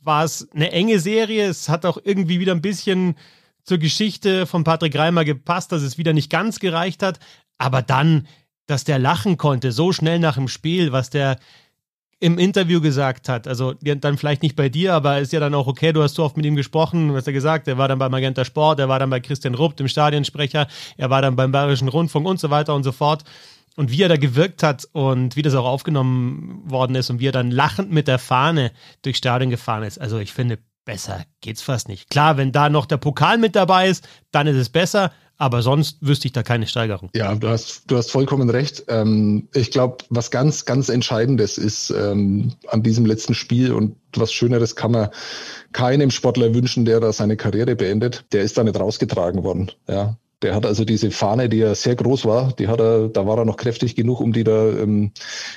war 0.03 0.25
es 0.25 0.49
eine 0.55 0.73
enge 0.73 0.99
Serie. 1.01 1.47
Es 1.47 1.69
hat 1.69 1.87
auch 1.87 1.99
irgendwie 2.03 2.41
wieder 2.41 2.53
ein 2.53 2.63
bisschen 2.63 3.17
zur 3.65 3.79
Geschichte 3.79 4.47
von 4.47 4.65
Patrick 4.65 4.97
Reimer 4.97 5.25
gepasst, 5.25 5.73
dass 5.73 5.83
es 5.83 5.99
wieder 5.99 6.13
nicht 6.13 6.31
ganz 6.31 6.59
gereicht 6.59 7.03
hat. 7.03 7.19
Aber 7.59 7.83
dann, 7.83 8.27
dass 8.67 8.85
der 8.85 8.99
lachen 8.99 9.37
konnte, 9.37 9.73
so 9.73 9.93
schnell 9.93 10.19
nach 10.19 10.35
dem 10.35 10.49
Spiel, 10.49 10.93
was 10.93 11.11
der 11.11 11.39
im 12.21 12.39
Interview 12.39 12.81
gesagt 12.81 13.29
hat, 13.29 13.47
also 13.47 13.75
dann 13.81 14.19
vielleicht 14.19 14.43
nicht 14.43 14.57
bei 14.57 14.69
dir, 14.69 14.95
aber 14.95 15.21
ist 15.21 15.33
ja 15.33 15.39
dann 15.39 15.55
auch 15.55 15.69
okay, 15.69 15.93
du 15.93 16.03
hast 16.03 16.17
so 16.17 16.25
oft 16.25 16.37
mit 16.37 16.45
ihm 16.47 16.57
gesprochen, 16.57 17.15
was 17.15 17.29
er 17.29 17.33
gesagt, 17.33 17.69
er 17.69 17.79
war 17.79 17.87
dann 17.87 18.01
bei 18.01 18.09
Magenta 18.09 18.45
Sport, 18.45 18.81
er 18.81 18.89
war 18.89 18.99
dann 18.99 19.11
bei 19.11 19.21
Christian 19.21 19.55
Rupp, 19.55 19.77
dem 19.77 19.87
Stadionsprecher, 19.87 20.67
er 20.97 21.11
war 21.11 21.23
dann 21.23 21.37
beim 21.37 21.53
Bayerischen 21.53 21.87
Rundfunk 21.87 22.27
und 22.27 22.41
so 22.41 22.51
weiter 22.51 22.75
und 22.75 22.83
so 22.83 22.91
fort 22.91 23.23
und 23.79 23.93
wie 23.93 24.03
er 24.03 24.09
da 24.09 24.17
gewirkt 24.17 24.65
hat 24.65 24.89
und 24.91 25.37
wie 25.37 25.43
das 25.43 25.55
auch 25.55 25.65
aufgenommen 25.65 26.63
worden 26.65 26.97
ist 26.97 27.11
und 27.11 27.21
wie 27.21 27.29
er 27.29 27.33
dann 27.33 27.53
lachend 27.53 27.93
mit 27.93 28.09
der 28.09 28.19
Fahne 28.19 28.73
durchs 29.03 29.19
Stadion 29.19 29.51
gefahren 29.51 29.85
ist. 29.85 30.01
Also 30.01 30.19
ich 30.19 30.33
finde, 30.33 30.59
besser 30.85 31.25
geht's 31.41 31.63
fast 31.63 31.87
nicht. 31.87 32.11
Klar, 32.11 32.37
wenn 32.37 32.51
da 32.51 32.71
noch 32.71 32.87
der 32.87 32.97
Pokal 32.97 33.39
mit 33.39 33.55
dabei 33.55 33.89
ist, 33.89 34.09
dann 34.33 34.49
ist 34.49 34.57
es 34.57 34.69
besser, 34.69 35.13
aber 35.37 35.63
sonst 35.63 35.99
wüsste 36.01 36.27
ich 36.27 36.33
da 36.33 36.43
keine 36.43 36.67
Steigerung. 36.67 37.11
Ja, 37.15 37.37
du 37.37 37.49
hast, 37.49 37.89
du 37.89 37.97
hast 37.97 38.11
vollkommen 38.11 38.51
recht. 38.51 38.83
Ähm, 38.89 39.49
ich 39.55 39.71
glaube, 39.71 39.99
was 40.11 40.33
ganz, 40.33 40.65
ganz 40.65 40.89
Entscheidendes 40.89 41.57
ist 41.57 41.91
ähm, 41.91 42.55
an 42.67 42.83
diesem 42.83 43.07
letzten 43.07 43.35
Spiel 43.35 43.73
und 43.73 43.95
was 44.17 44.33
Schöneres 44.33 44.75
kann 44.75 44.91
man 44.91 45.11
keinem 45.71 46.11
Sportler 46.11 46.53
wünschen, 46.53 46.85
der 46.85 46.99
da 46.99 47.13
seine 47.13 47.37
Karriere 47.37 47.77
beendet. 47.77 48.25
Der 48.33 48.43
ist 48.43 48.59
da 48.59 48.65
nicht 48.65 48.81
rausgetragen 48.81 49.45
worden. 49.45 49.71
Ja, 49.87 50.17
der 50.43 50.55
hat 50.55 50.67
also 50.67 50.85
diese 50.85 51.11
Fahne, 51.11 51.49
die 51.49 51.59
ja 51.59 51.75
sehr 51.75 51.97
groß 51.97 52.25
war, 52.25 52.53
die 52.53 52.69
hat 52.69 52.81
er, 52.81 53.09
da 53.09 53.27
war 53.27 53.39
er 53.39 53.45
noch 53.45 53.57
kräftig 53.57 53.97
genug, 53.97 54.21
um 54.21 54.33
die 54.33 54.45
da 54.45 54.69
ähm, 54.69 55.13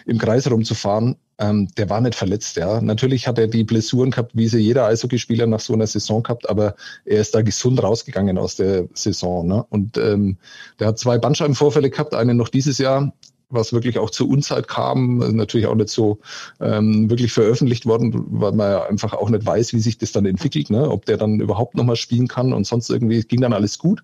im 0.06 0.18
Kreis 0.18 0.50
rumzufahren. 0.50 1.18
Ähm, 1.38 1.68
der 1.78 1.90
war 1.90 2.02
nicht 2.02 2.16
verletzt, 2.16 2.58
ja. 2.58 2.82
Natürlich 2.82 3.28
hat 3.28 3.40
er 3.40 3.48
die 3.48 3.64
Blessuren 3.64 4.12
gehabt, 4.12 4.32
wie 4.36 4.48
sie 4.48 4.60
jeder 4.60 4.86
Eishockeyspieler 4.86 5.48
nach 5.48 5.60
so 5.60 5.74
einer 5.74 5.88
Saison 5.88 6.24
gehabt, 6.24 6.50
aber 6.50 6.76
er 7.06 7.22
ist 7.22 7.34
da 7.36 7.42
gesund 7.42 7.82
rausgegangen 7.82 8.38
aus 8.38 8.56
der 8.56 8.88
Saison. 8.94 9.48
Ne? 9.48 9.66
Und 9.70 9.98
ähm, 9.98 10.38
der 10.80 10.88
hat 10.88 11.00
zwei 11.00 11.18
Bandscheibenvorfälle 11.18 11.90
gehabt, 11.90 12.14
einen 12.14 12.38
noch 12.38 12.50
dieses 12.50 12.78
Jahr 12.78 13.14
was 13.52 13.74
wirklich 13.74 14.00
auch 14.00 14.10
zur 14.10 14.30
Unzeit 14.30 14.68
kam, 14.68 15.18
natürlich 15.36 15.68
auch 15.68 15.76
nicht 15.76 15.90
so 15.90 16.20
ähm, 16.60 17.10
wirklich 17.10 17.34
veröffentlicht 17.34 17.86
worden, 17.86 18.26
weil 18.30 18.52
man 18.54 18.72
ja 18.72 18.84
einfach 18.86 19.14
auch 19.14 19.30
nicht 19.30 19.46
weiß, 19.46 19.74
wie 19.74 19.80
sich 19.80 19.98
das 19.98 20.12
dann 20.12 20.26
entwickelt, 20.26 20.70
ne? 20.70 20.90
ob 20.90 21.06
der 21.06 21.18
dann 21.18 21.40
überhaupt 21.40 21.76
nochmal 21.76 21.96
spielen 21.96 22.28
kann 22.28 22.54
und 22.54 22.66
sonst 22.66 22.90
irgendwie 22.90 23.22
ging 23.22 23.42
dann 23.42 23.54
alles 23.54 23.78
gut. 23.78 24.04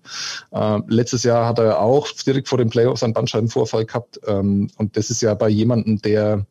Äh, 0.52 0.78
letztes 0.88 1.22
Jahr 1.22 1.46
hat 1.46 1.58
er 1.58 1.80
auch 1.80 2.08
direkt 2.26 2.48
vor 2.48 2.58
den 2.58 2.70
Playoffs 2.70 3.02
einen 3.02 3.14
Bandscheibenvorfall 3.14 3.86
gehabt 3.86 4.20
ähm, 4.26 4.70
und 4.76 4.96
das 4.96 5.10
ist 5.10 5.22
ja 5.22 5.34
bei 5.34 5.48
jemandem, 5.48 6.00
der 6.00 6.46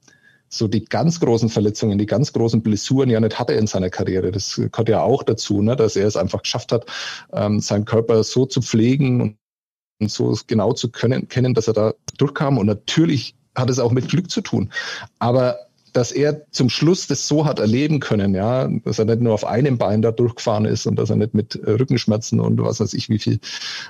so 0.50 0.68
die 0.68 0.86
ganz 0.86 1.20
großen 1.20 1.50
Verletzungen, 1.50 1.98
die 1.98 2.06
ganz 2.06 2.32
großen 2.34 2.62
Blessuren 2.62 3.10
ja 3.10 3.20
nicht 3.20 3.38
hatte 3.38 3.54
in 3.54 3.68
seiner 3.68 3.90
Karriere. 3.90 4.32
Das 4.32 4.56
gehört 4.56 4.90
ja 4.90 5.02
auch 5.02 5.24
dazu, 5.24 5.62
ne, 5.62 5.76
dass 5.76 5.96
er 5.96 6.08
es 6.08 6.16
einfach 6.16 6.42
geschafft 6.44 6.72
hat, 6.72 6.86
ähm, 7.34 7.60
seinen 7.60 7.86
Körper 7.86 8.24
so 8.24 8.46
zu 8.46 8.62
pflegen 8.62 9.22
und, 9.22 9.38
und 10.00 10.12
so 10.12 10.38
genau 10.48 10.74
zu 10.74 10.90
können, 10.90 11.28
kennen, 11.28 11.54
dass 11.54 11.68
er 11.68 11.74
da 11.74 11.94
durchkam. 12.18 12.58
Und 12.58 12.68
natürlich 12.68 13.36
hat 13.56 13.70
es 13.70 13.80
auch 13.80 13.92
mit 13.92 14.10
Glück 14.10 14.30
zu 14.30 14.42
tun. 14.42 14.72
Aber 15.20 15.58
dass 15.94 16.12
er 16.12 16.46
zum 16.52 16.70
Schluss 16.70 17.08
das 17.08 17.28
so 17.28 17.46
hat 17.46 17.60
erleben 17.60 18.00
können, 18.00 18.36
ja, 18.36 18.68
dass 18.84 19.00
er 19.00 19.06
nicht 19.06 19.22
nur 19.22 19.34
auf 19.34 19.46
einem 19.46 19.80
Bein 19.80 20.04
da 20.04 20.12
durchgefahren 20.12 20.66
ist 20.66 20.86
und 20.86 20.96
dass 20.98 21.10
er 21.10 21.16
nicht 21.16 21.34
mit 21.34 21.56
äh, 21.56 21.72
Rückenschmerzen 21.72 22.40
und 22.40 22.62
was 22.62 22.80
weiß 22.80 22.94
ich, 22.94 23.10
wie 23.10 23.18
viel 23.18 23.40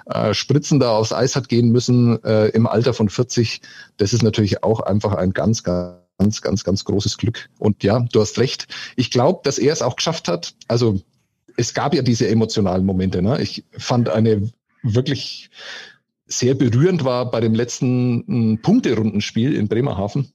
äh, 0.06 0.34
Spritzen 0.34 0.80
da 0.80 0.92
aufs 0.92 1.12
Eis 1.12 1.36
hat 1.36 1.50
gehen 1.50 1.70
müssen 1.70 2.24
äh, 2.24 2.48
im 2.50 2.66
Alter 2.66 2.94
von 2.94 3.10
40, 3.10 3.62
das 3.98 4.14
ist 4.14 4.24
natürlich 4.24 4.64
auch 4.64 4.80
einfach 4.80 5.16
ein 5.16 5.34
ganz, 5.34 5.64
ganz 5.64 5.98
ganz, 6.20 6.42
ganz, 6.42 6.64
ganz 6.64 6.84
großes 6.84 7.18
Glück. 7.20 7.48
Und 7.60 7.84
ja, 7.84 8.00
du 8.12 8.22
hast 8.22 8.40
recht. 8.40 8.68
Ich 8.96 9.12
glaube, 9.12 9.42
dass 9.44 9.60
er 9.60 9.72
es 9.72 9.84
auch 9.84 9.96
geschafft 9.96 10.28
hat. 10.28 10.56
Also 10.68 11.00
es 11.58 11.76
gab 11.76 11.94
ja 11.94 12.02
diese 12.02 12.28
emotionalen 12.28 12.86
Momente. 12.86 13.22
Ne? 13.22 13.40
Ich 13.42 13.66
fand 13.78 14.10
eine 14.10 14.50
wirklich 14.82 15.52
sehr 16.28 16.56
berührend 16.56 17.04
war 17.04 17.32
bei 17.32 17.40
dem 17.40 17.54
letzten 17.54 18.24
hm, 18.28 18.62
Punkterundenspiel 18.62 19.54
in 19.54 19.68
Bremerhaven 19.68 20.32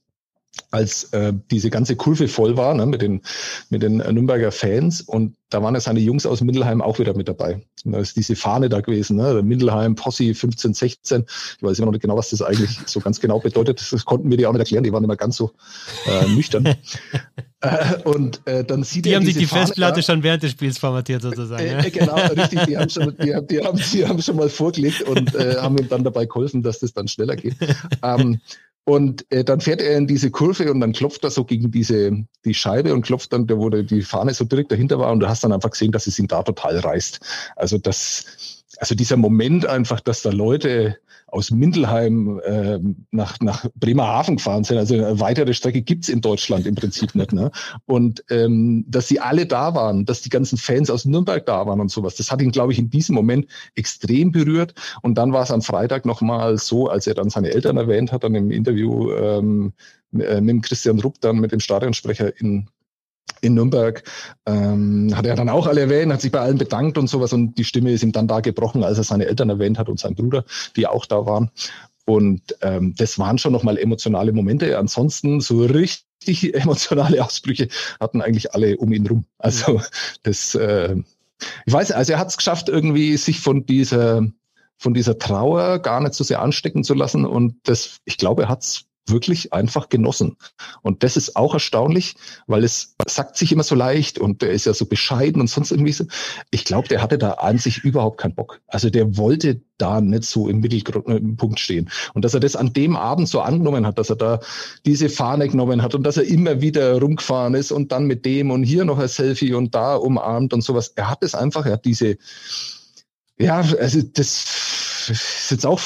als 0.71 1.05
äh, 1.13 1.33
diese 1.51 1.69
ganze 1.69 1.95
Kurve 1.95 2.27
voll 2.27 2.57
war 2.57 2.73
ne, 2.73 2.85
mit, 2.85 3.01
den, 3.01 3.21
mit 3.69 3.83
den 3.83 3.97
Nürnberger 3.97 4.51
Fans 4.51 5.01
und 5.01 5.35
da 5.49 5.61
waren 5.61 5.75
ja 5.75 5.79
seine 5.79 5.99
Jungs 5.99 6.25
aus 6.25 6.41
Mittelheim 6.41 6.81
auch 6.81 6.97
wieder 6.97 7.15
mit 7.15 7.27
dabei. 7.27 7.61
Und 7.85 7.91
da 7.91 7.99
ist 7.99 8.15
diese 8.15 8.35
Fahne 8.35 8.69
da 8.69 8.81
gewesen, 8.81 9.17
ne, 9.17 9.41
Mittelheim, 9.43 9.93
Posse 9.95 10.33
15, 10.33 10.73
16. 10.73 11.25
Ich 11.57 11.63
weiß 11.63 11.77
immer 11.77 11.87
noch 11.87 11.91
nicht 11.91 12.01
genau, 12.01 12.17
was 12.17 12.31
das 12.31 12.41
eigentlich 12.41 12.79
so 12.87 12.99
ganz 12.99 13.19
genau 13.19 13.39
bedeutet. 13.39 13.85
Das 13.91 14.05
konnten 14.05 14.29
wir 14.31 14.37
die 14.37 14.47
auch 14.47 14.51
nicht 14.51 14.61
erklären, 14.61 14.83
die 14.83 14.91
waren 14.91 15.03
immer 15.03 15.15
ganz 15.15 15.37
so 15.37 15.51
äh, 16.07 16.27
nüchtern. 16.27 16.65
äh, 17.61 17.95
und 18.03 18.41
äh, 18.45 18.63
dann 18.63 18.83
sieht 18.83 19.05
die 19.05 19.11
er 19.11 19.17
haben 19.17 19.25
sich 19.25 19.37
die 19.37 19.45
Fahne 19.45 19.67
Festplatte 19.67 19.97
da. 19.97 20.01
schon 20.01 20.23
während 20.23 20.41
des 20.41 20.51
Spiels 20.51 20.79
formatiert 20.79 21.21
sozusagen. 21.21 21.63
Äh, 21.63 21.87
äh, 21.87 21.91
genau, 21.91 22.15
richtig. 22.15 22.65
Die 22.65 22.77
haben, 22.77 22.89
schon, 22.89 23.15
die, 23.17 23.35
die, 23.47 23.63
haben, 23.63 23.79
die 23.93 24.07
haben 24.07 24.21
schon 24.21 24.37
mal 24.37 24.49
vorgelegt 24.49 25.03
und 25.03 25.35
äh, 25.35 25.57
haben 25.57 25.77
ihm 25.77 25.87
dann 25.87 26.03
dabei 26.03 26.25
geholfen, 26.25 26.63
dass 26.63 26.79
das 26.79 26.93
dann 26.93 27.07
schneller 27.07 27.35
geht. 27.35 27.55
Ähm, 28.01 28.39
und 28.85 29.25
äh, 29.31 29.43
dann 29.43 29.61
fährt 29.61 29.81
er 29.81 29.97
in 29.97 30.07
diese 30.07 30.29
Kurve 30.29 30.71
und 30.71 30.81
dann 30.81 30.91
klopft 30.91 31.23
er 31.23 31.31
so 31.31 31.45
gegen 31.45 31.71
diese 31.71 32.25
die 32.43 32.53
Scheibe 32.53 32.93
und 32.93 33.03
klopft 33.03 33.31
dann, 33.31 33.49
wo 33.49 33.69
die 33.69 34.01
Fahne 34.01 34.33
so 34.33 34.43
direkt 34.43 34.71
dahinter 34.71 34.99
war 34.99 35.11
und 35.11 35.21
du 35.21 35.27
hast 35.27 35.43
dann 35.43 35.53
einfach 35.53 35.71
gesehen, 35.71 35.91
dass 35.91 36.07
es 36.07 36.19
ihn 36.19 36.27
da 36.27 36.43
total 36.43 36.79
reißt. 36.79 37.19
Also 37.55 37.77
das, 37.77 38.63
also 38.77 38.93
dieser 38.95 39.15
Moment 39.15 39.65
einfach, 39.65 40.01
dass 40.01 40.21
da 40.21 40.31
Leute 40.31 40.97
aus 41.33 41.49
Mindelheim 41.49 42.39
äh, 42.45 42.79
nach, 43.09 43.39
nach 43.39 43.65
Bremerhaven 43.75 44.37
gefahren 44.37 44.63
sind. 44.63 44.77
Also 44.77 44.93
eine 44.93 45.19
weitere 45.19 45.55
Strecke 45.55 45.81
gibt's 45.81 46.07
in 46.07 46.21
Deutschland 46.21 46.67
im 46.67 46.75
Prinzip 46.75 47.15
nicht. 47.15 47.33
Ne? 47.33 47.49
Und 47.85 48.23
ähm, 48.29 48.85
dass 48.87 49.07
sie 49.07 49.19
alle 49.19 49.47
da 49.47 49.73
waren, 49.73 50.05
dass 50.05 50.21
die 50.21 50.29
ganzen 50.29 50.59
Fans 50.59 50.91
aus 50.91 51.05
Nürnberg 51.05 51.43
da 51.47 51.65
waren 51.65 51.79
und 51.79 51.89
sowas, 51.89 52.15
das 52.15 52.31
hat 52.31 52.39
ihn, 52.41 52.51
glaube 52.51 52.71
ich, 52.71 52.77
in 52.77 52.91
diesem 52.91 53.15
Moment 53.15 53.47
extrem 53.73 54.31
berührt. 54.31 54.75
Und 55.01 55.17
dann 55.17 55.33
war 55.33 55.41
es 55.41 55.49
am 55.49 55.63
Freitag 55.63 56.05
nochmal 56.05 56.59
so, 56.59 56.87
als 56.87 57.07
er 57.07 57.15
dann 57.15 57.31
seine 57.31 57.49
Eltern 57.49 57.77
erwähnt 57.77 58.11
hat, 58.11 58.23
dann 58.23 58.35
im 58.35 58.51
Interview 58.51 59.11
ähm, 59.13 59.73
äh, 60.15 60.39
mit 60.39 60.61
Christian 60.61 60.99
Rupp, 60.99 61.19
dann 61.21 61.37
mit 61.37 61.51
dem 61.51 61.59
Stadionsprecher 61.59 62.39
in 62.39 62.67
in 63.41 63.55
Nürnberg, 63.55 64.03
ähm, 64.45 65.11
hat 65.15 65.25
er 65.25 65.35
dann 65.35 65.49
auch 65.49 65.67
alle 65.67 65.81
erwähnt, 65.81 66.13
hat 66.13 66.21
sich 66.21 66.31
bei 66.31 66.39
allen 66.39 66.57
bedankt 66.57 66.97
und 66.97 67.07
sowas 67.07 67.33
und 67.33 67.57
die 67.57 67.65
Stimme 67.65 67.91
ist 67.91 68.03
ihm 68.03 68.11
dann 68.11 68.27
da 68.27 68.39
gebrochen, 68.39 68.83
als 68.83 68.97
er 68.97 69.03
seine 69.03 69.25
Eltern 69.25 69.49
erwähnt 69.49 69.77
hat 69.77 69.89
und 69.89 69.99
sein 69.99 70.15
Bruder, 70.15 70.45
die 70.75 70.87
auch 70.87 71.05
da 71.05 71.25
waren. 71.25 71.51
Und 72.05 72.41
ähm, 72.61 72.95
das 72.97 73.17
waren 73.17 73.37
schon 73.37 73.53
nochmal 73.53 73.77
emotionale 73.77 74.33
Momente. 74.33 74.77
Ansonsten 74.77 75.39
so 75.39 75.63
richtig 75.65 76.53
emotionale 76.53 77.23
Ausbrüche 77.23 77.67
hatten 77.99 78.21
eigentlich 78.21 78.53
alle 78.53 78.77
um 78.77 78.91
ihn 78.91 79.07
rum. 79.07 79.25
Also 79.37 79.81
das, 80.23 80.55
äh, 80.55 80.95
ich 81.65 81.73
weiß, 81.73 81.91
also 81.91 82.13
er 82.13 82.19
hat 82.19 82.29
es 82.29 82.37
geschafft, 82.37 82.69
irgendwie 82.69 83.17
sich 83.17 83.39
von 83.39 83.65
dieser 83.65 84.27
von 84.77 84.93
dieser 84.93 85.17
Trauer 85.17 85.79
gar 85.79 86.01
nicht 86.01 86.13
so 86.13 86.25
sehr 86.25 86.41
anstecken 86.41 86.83
zu 86.83 86.93
lassen. 86.93 87.25
Und 87.25 87.55
das, 87.63 88.01
ich 88.03 88.17
glaube, 88.17 88.43
er 88.43 88.49
hat 88.49 88.63
es 88.63 88.85
wirklich 89.07 89.53
einfach 89.53 89.89
genossen. 89.89 90.37
Und 90.81 91.03
das 91.03 91.17
ist 91.17 91.35
auch 91.35 91.53
erstaunlich, 91.53 92.15
weil 92.47 92.63
es 92.63 92.95
sagt 93.07 93.37
sich 93.37 93.51
immer 93.51 93.63
so 93.63 93.75
leicht 93.75 94.17
und 94.17 94.41
der 94.41 94.51
ist 94.51 94.65
ja 94.65 94.73
so 94.73 94.85
bescheiden 94.85 95.41
und 95.41 95.47
sonst 95.47 95.71
irgendwie 95.71 95.91
so. 95.91 96.05
Ich 96.51 96.63
glaube, 96.63 96.87
der 96.87 97.01
hatte 97.01 97.17
da 97.17 97.31
an 97.31 97.57
sich 97.57 97.79
überhaupt 97.83 98.19
keinen 98.19 98.35
Bock. 98.35 98.61
Also 98.67 98.89
der 98.89 99.17
wollte 99.17 99.61
da 99.77 99.99
nicht 99.99 100.23
so 100.23 100.47
im 100.47 100.61
Mittelpunkt 100.61 101.59
stehen. 101.59 101.89
Und 102.13 102.23
dass 102.23 102.33
er 102.33 102.39
das 102.39 102.55
an 102.55 102.73
dem 102.73 102.95
Abend 102.95 103.27
so 103.27 103.41
angenommen 103.41 103.85
hat, 103.85 103.97
dass 103.97 104.09
er 104.09 104.15
da 104.15 104.39
diese 104.85 105.09
Fahne 105.09 105.49
genommen 105.49 105.81
hat 105.81 105.95
und 105.95 106.03
dass 106.03 106.17
er 106.17 106.23
immer 106.23 106.61
wieder 106.61 106.99
rumgefahren 106.99 107.55
ist 107.55 107.71
und 107.71 107.91
dann 107.91 108.05
mit 108.05 108.25
dem 108.25 108.51
und 108.51 108.63
hier 108.63 108.85
noch 108.85 108.99
ein 108.99 109.07
Selfie 109.07 109.53
und 109.53 109.75
da 109.75 109.95
umarmt 109.95 110.53
und 110.53 110.61
sowas. 110.61 110.93
Er 110.95 111.09
hat 111.09 111.23
es 111.23 111.35
einfach, 111.35 111.65
er 111.65 111.73
hat 111.73 111.85
diese, 111.85 112.17
ja, 113.37 113.57
also 113.57 114.01
das 114.01 114.92
ist 115.09 115.51
jetzt 115.51 115.65
auch, 115.65 115.79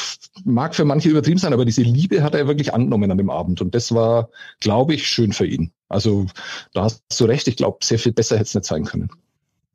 mag 0.44 0.76
für 0.76 0.86
manche 0.86 1.10
übertrieben 1.10 1.40
sein, 1.40 1.54
aber 1.54 1.66
diese 1.66 1.82
Liebe 1.82 2.24
hat 2.24 2.36
er 2.36 2.48
wirklich 2.48 2.74
angenommen 2.74 3.12
an 3.12 3.18
dem 3.18 3.30
Abend. 3.30 3.62
Und 3.62 3.76
das 3.76 3.94
war, 3.94 4.30
glaube 4.60 4.94
ich, 4.94 5.08
schön 5.08 5.34
für 5.34 5.46
ihn. 5.46 5.72
Also 5.90 6.28
da 6.74 6.84
hast 6.84 7.02
du 7.20 7.26
recht, 7.26 7.48
ich 7.48 7.58
glaube, 7.58 7.78
sehr 7.84 8.00
viel 8.00 8.12
besser 8.12 8.36
hätte 8.36 8.46
es 8.46 8.56
nicht 8.56 8.66
sein 8.66 8.86
können. 8.86 9.10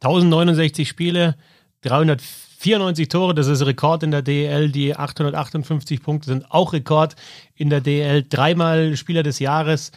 1069 0.00 0.88
Spiele, 0.88 1.36
394 1.82 3.08
Tore, 3.08 3.34
das 3.34 3.46
ist 3.46 3.64
Rekord 3.64 4.02
in 4.02 4.10
der 4.10 4.22
DL. 4.22 4.70
Die 4.70 4.96
858 4.96 6.02
Punkte 6.02 6.26
sind 6.26 6.50
auch 6.50 6.72
Rekord 6.72 7.16
in 7.54 7.70
der 7.70 7.80
DL. 7.80 8.24
Dreimal 8.28 8.96
Spieler 8.96 9.22
des 9.22 9.38
Jahres. 9.38 9.92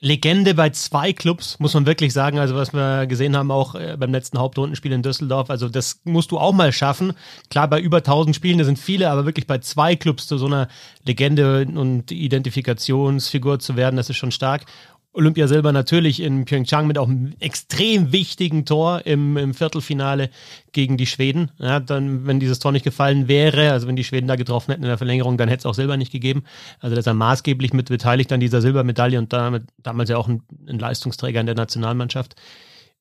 Legende 0.00 0.54
bei 0.54 0.70
zwei 0.70 1.12
Clubs, 1.12 1.58
muss 1.58 1.74
man 1.74 1.84
wirklich 1.84 2.12
sagen. 2.12 2.38
Also, 2.38 2.54
was 2.54 2.72
wir 2.72 3.06
gesehen 3.06 3.36
haben, 3.36 3.50
auch 3.50 3.74
äh, 3.74 3.96
beim 3.98 4.12
letzten 4.12 4.38
Hauptrundenspiel 4.38 4.92
in 4.92 5.02
Düsseldorf. 5.02 5.50
Also, 5.50 5.68
das 5.68 6.00
musst 6.04 6.30
du 6.30 6.38
auch 6.38 6.52
mal 6.52 6.72
schaffen. 6.72 7.14
Klar, 7.50 7.68
bei 7.68 7.80
über 7.80 7.98
1000 7.98 8.36
Spielen, 8.36 8.58
da 8.58 8.64
sind 8.64 8.78
viele, 8.78 9.10
aber 9.10 9.26
wirklich 9.26 9.48
bei 9.48 9.58
zwei 9.58 9.96
Clubs 9.96 10.28
zu 10.28 10.38
so 10.38 10.46
einer 10.46 10.68
Legende 11.04 11.66
und 11.74 12.12
Identifikationsfigur 12.12 13.58
zu 13.58 13.74
werden, 13.74 13.96
das 13.96 14.08
ist 14.08 14.16
schon 14.18 14.30
stark. 14.30 14.66
Olympiasilber 15.18 15.72
natürlich 15.72 16.22
in 16.22 16.44
Pyeongchang 16.44 16.86
mit 16.86 16.96
auch 16.96 17.08
einem 17.08 17.34
extrem 17.40 18.12
wichtigen 18.12 18.64
Tor 18.64 19.04
im, 19.04 19.36
im 19.36 19.52
Viertelfinale 19.52 20.30
gegen 20.70 20.96
die 20.96 21.06
Schweden. 21.06 21.50
Ja, 21.58 21.80
dann, 21.80 22.24
wenn 22.26 22.38
dieses 22.38 22.60
Tor 22.60 22.70
nicht 22.70 22.84
gefallen 22.84 23.26
wäre, 23.26 23.72
also 23.72 23.88
wenn 23.88 23.96
die 23.96 24.04
Schweden 24.04 24.28
da 24.28 24.36
getroffen 24.36 24.70
hätten 24.70 24.84
in 24.84 24.88
der 24.88 24.96
Verlängerung, 24.96 25.36
dann 25.36 25.48
hätte 25.48 25.62
es 25.62 25.66
auch 25.66 25.74
Silber 25.74 25.96
nicht 25.96 26.12
gegeben. 26.12 26.44
Also 26.78 26.94
das 26.94 27.02
ist 27.02 27.08
er 27.08 27.14
maßgeblich 27.14 27.72
mit 27.72 27.88
beteiligt 27.88 28.32
an 28.32 28.38
dieser 28.38 28.60
Silbermedaille 28.60 29.18
und 29.18 29.32
damit 29.32 29.64
damals 29.78 30.08
ja 30.08 30.16
auch 30.16 30.28
ein, 30.28 30.42
ein 30.68 30.78
Leistungsträger 30.78 31.40
in 31.40 31.46
der 31.46 31.56
Nationalmannschaft. 31.56 32.36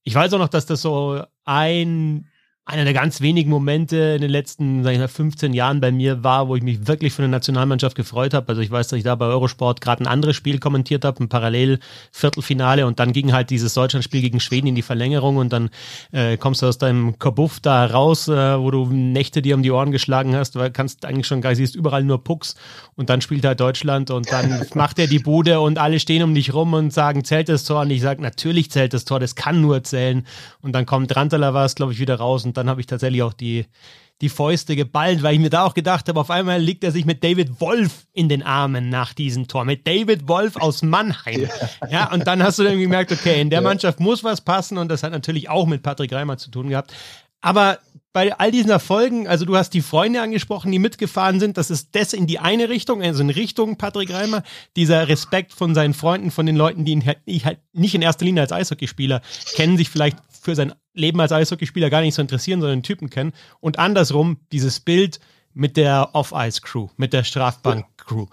Ich 0.04 0.16
weiß 0.16 0.34
auch 0.34 0.40
noch, 0.40 0.50
dass 0.50 0.66
das 0.66 0.82
so 0.82 1.22
ein 1.46 2.28
einer 2.68 2.84
der 2.84 2.94
ganz 2.94 3.22
wenigen 3.22 3.50
Momente 3.50 3.96
in 3.96 4.22
den 4.22 4.30
letzten, 4.30 4.84
sag 4.84 4.92
ich 4.92 5.00
mal, 5.00 5.08
15 5.08 5.54
Jahren 5.54 5.80
bei 5.80 5.94
mir 5.94 6.26
war, 6.26 6.50
wo 6.50 6.56
ich 6.58 6.64
mich 6.64 6.86
wirklich 6.86 7.14
für 7.14 7.24
eine 7.24 7.32
Nationalmannschaft 7.32 7.96
gefreut 7.96 8.34
habe. 8.34 8.50
Also 8.50 8.62
ich 8.62 8.70
weiß, 8.70 8.90
dass 8.90 8.98
ich 8.98 9.06
da 9.06 9.16
bei 9.16 9.26
Eurosport 9.26 9.80
gerade 9.80 10.04
ein 10.04 10.08
anderes 10.08 10.36
Spiel 10.36 10.60
kommentiert 10.60 11.06
habe, 11.06 11.24
ein 11.24 11.30
Parallel-Viertelfinale 11.30 12.86
und 12.86 13.00
dann 13.00 13.14
ging 13.14 13.32
halt 13.32 13.52
dieses 13.52 13.74
Deutschlandspiel 13.74 14.20
gegen 14.20 14.42
Schweden 14.42 14.68
in 14.68 14.76
die 14.76 14.82
Verlängerung 14.82 15.38
und 15.38 15.54
dann 15.54 15.70
äh, 16.12 16.36
kommst 16.36 16.62
du 16.62 16.66
aus 16.66 16.78
deinem 16.78 17.18
Kabuff 17.18 17.62
da 17.62 17.86
raus, 17.86 18.28
äh, 18.28 18.60
wo 18.60 18.70
du 18.70 18.86
Nächte 18.88 19.42
dir 19.42 19.56
um 19.56 19.64
die 19.64 19.72
Ohren 19.72 19.94
geschlagen 19.94 20.36
hast, 20.36 20.58
weil 20.58 20.70
kannst 20.70 21.06
eigentlich 21.06 21.28
schon 21.28 21.40
gar 21.40 21.56
siehst 21.56 21.74
überall 21.74 22.04
nur 22.04 22.22
Pucks 22.22 22.56
und 22.96 23.10
dann 23.10 23.22
spielt 23.22 23.46
halt 23.46 23.62
Deutschland 23.62 24.12
und 24.12 24.30
dann 24.32 24.66
macht 24.74 25.00
er 25.00 25.08
die 25.08 25.20
Bude 25.20 25.62
und 25.62 25.78
alle 25.78 26.02
stehen 26.02 26.22
um 26.22 26.36
dich 26.36 26.54
rum 26.54 26.74
und 26.74 26.92
sagen, 26.92 27.24
zählt 27.24 27.48
das 27.48 27.64
Tor? 27.64 27.82
Und 27.82 27.92
ich 27.92 28.02
sage, 28.02 28.22
natürlich 28.22 28.72
zählt 28.72 28.94
das 28.94 29.06
Tor, 29.06 29.22
das 29.22 29.36
kann 29.36 29.62
nur 29.62 29.84
zählen. 29.84 30.26
Und 30.62 30.74
dann 30.74 30.86
kommt 30.86 31.16
Rantala 31.16 31.54
war 31.54 31.64
es, 31.64 31.76
glaube 31.76 31.94
ich, 31.94 32.00
wieder 32.00 32.16
raus 32.16 32.44
und 32.44 32.57
dann 32.58 32.70
habe 32.70 32.82
ich 32.82 32.88
tatsächlich 32.88 33.24
auch 33.24 33.34
die, 33.34 33.66
die 34.22 34.30
Fäuste 34.30 34.76
geballt, 34.76 35.22
weil 35.22 35.36
ich 35.36 35.40
mir 35.40 35.50
da 35.50 35.64
auch 35.64 35.74
gedacht 35.74 36.10
habe, 36.10 36.20
auf 36.20 36.32
einmal 36.32 36.60
liegt 36.60 36.84
er 36.84 36.92
sich 36.92 37.06
mit 37.06 37.24
David 37.24 37.62
Wolf 37.62 38.08
in 38.14 38.30
den 38.30 38.42
Armen 38.42 38.90
nach 38.90 39.14
diesem 39.14 39.48
Tor. 39.48 39.64
Mit 39.64 39.86
David 39.86 40.28
Wolf 40.28 40.56
aus 40.56 40.82
Mannheim. 40.82 41.48
Ja, 41.82 41.88
ja 41.90 42.12
und 42.12 42.26
dann 42.26 42.42
hast 42.42 42.58
du 42.58 42.64
dann 42.64 42.80
gemerkt, 42.80 43.12
okay, 43.12 43.40
in 43.40 43.50
der 43.50 43.62
ja. 43.62 43.68
Mannschaft 43.68 44.00
muss 44.00 44.24
was 44.24 44.42
passen 44.42 44.78
und 44.78 44.90
das 44.90 45.04
hat 45.04 45.12
natürlich 45.12 45.50
auch 45.50 45.68
mit 45.68 45.84
Patrick 45.84 46.12
Reimer 46.12 46.38
zu 46.38 46.50
tun 46.50 46.70
gehabt. 46.70 46.94
Aber 47.42 47.78
bei 48.18 48.36
all 48.36 48.50
diesen 48.50 48.72
Erfolgen, 48.72 49.28
also 49.28 49.46
du 49.46 49.56
hast 49.56 49.76
die 49.76 49.82
Freunde 49.82 50.24
angesprochen, 50.24 50.72
die 50.72 50.80
mitgefahren 50.80 51.40
sind, 51.40 51.56
das 51.56 51.70
ist 51.70 51.90
das 51.94 52.14
in 52.14 52.26
die 52.26 52.40
eine 52.40 52.68
Richtung, 52.68 53.04
also 53.04 53.22
in 53.22 53.30
Richtung 53.30 53.78
Patrick 53.78 54.12
Reimer, 54.12 54.42
dieser 54.76 55.08
Respekt 55.08 55.54
von 55.54 55.76
seinen 55.76 55.94
Freunden, 55.94 56.32
von 56.32 56.48
den 56.48 56.56
Leuten, 56.56 56.84
die 56.84 56.94
ihn 56.94 57.06
halt, 57.06 57.20
halt 57.28 57.60
nicht 57.74 57.94
in 57.94 58.02
erster 58.02 58.26
Linie 58.26 58.42
als 58.42 58.52
Eishockeyspieler 58.52 59.22
kennen, 59.54 59.78
sich 59.78 59.92
vielleicht 59.92 60.18
für 60.42 60.56
sein 60.56 60.74
Leben 60.98 61.20
als 61.22 61.32
Eishockeyspieler 61.32 61.90
gar 61.90 62.02
nicht 62.02 62.16
so 62.16 62.22
interessieren, 62.22 62.60
sondern 62.60 62.80
den 62.80 62.84
Typen 62.84 63.10
kennen. 63.10 63.34
Und 63.60 63.80
andersrum 63.80 64.38
dieses 64.52 64.80
Bild 64.80 65.20
mit 65.54 65.76
der 65.78 66.10
Off-Ice-Crew, 66.14 66.90
mit 66.98 67.14
der 67.14 67.24
Strafbank-Crew. 67.24 68.28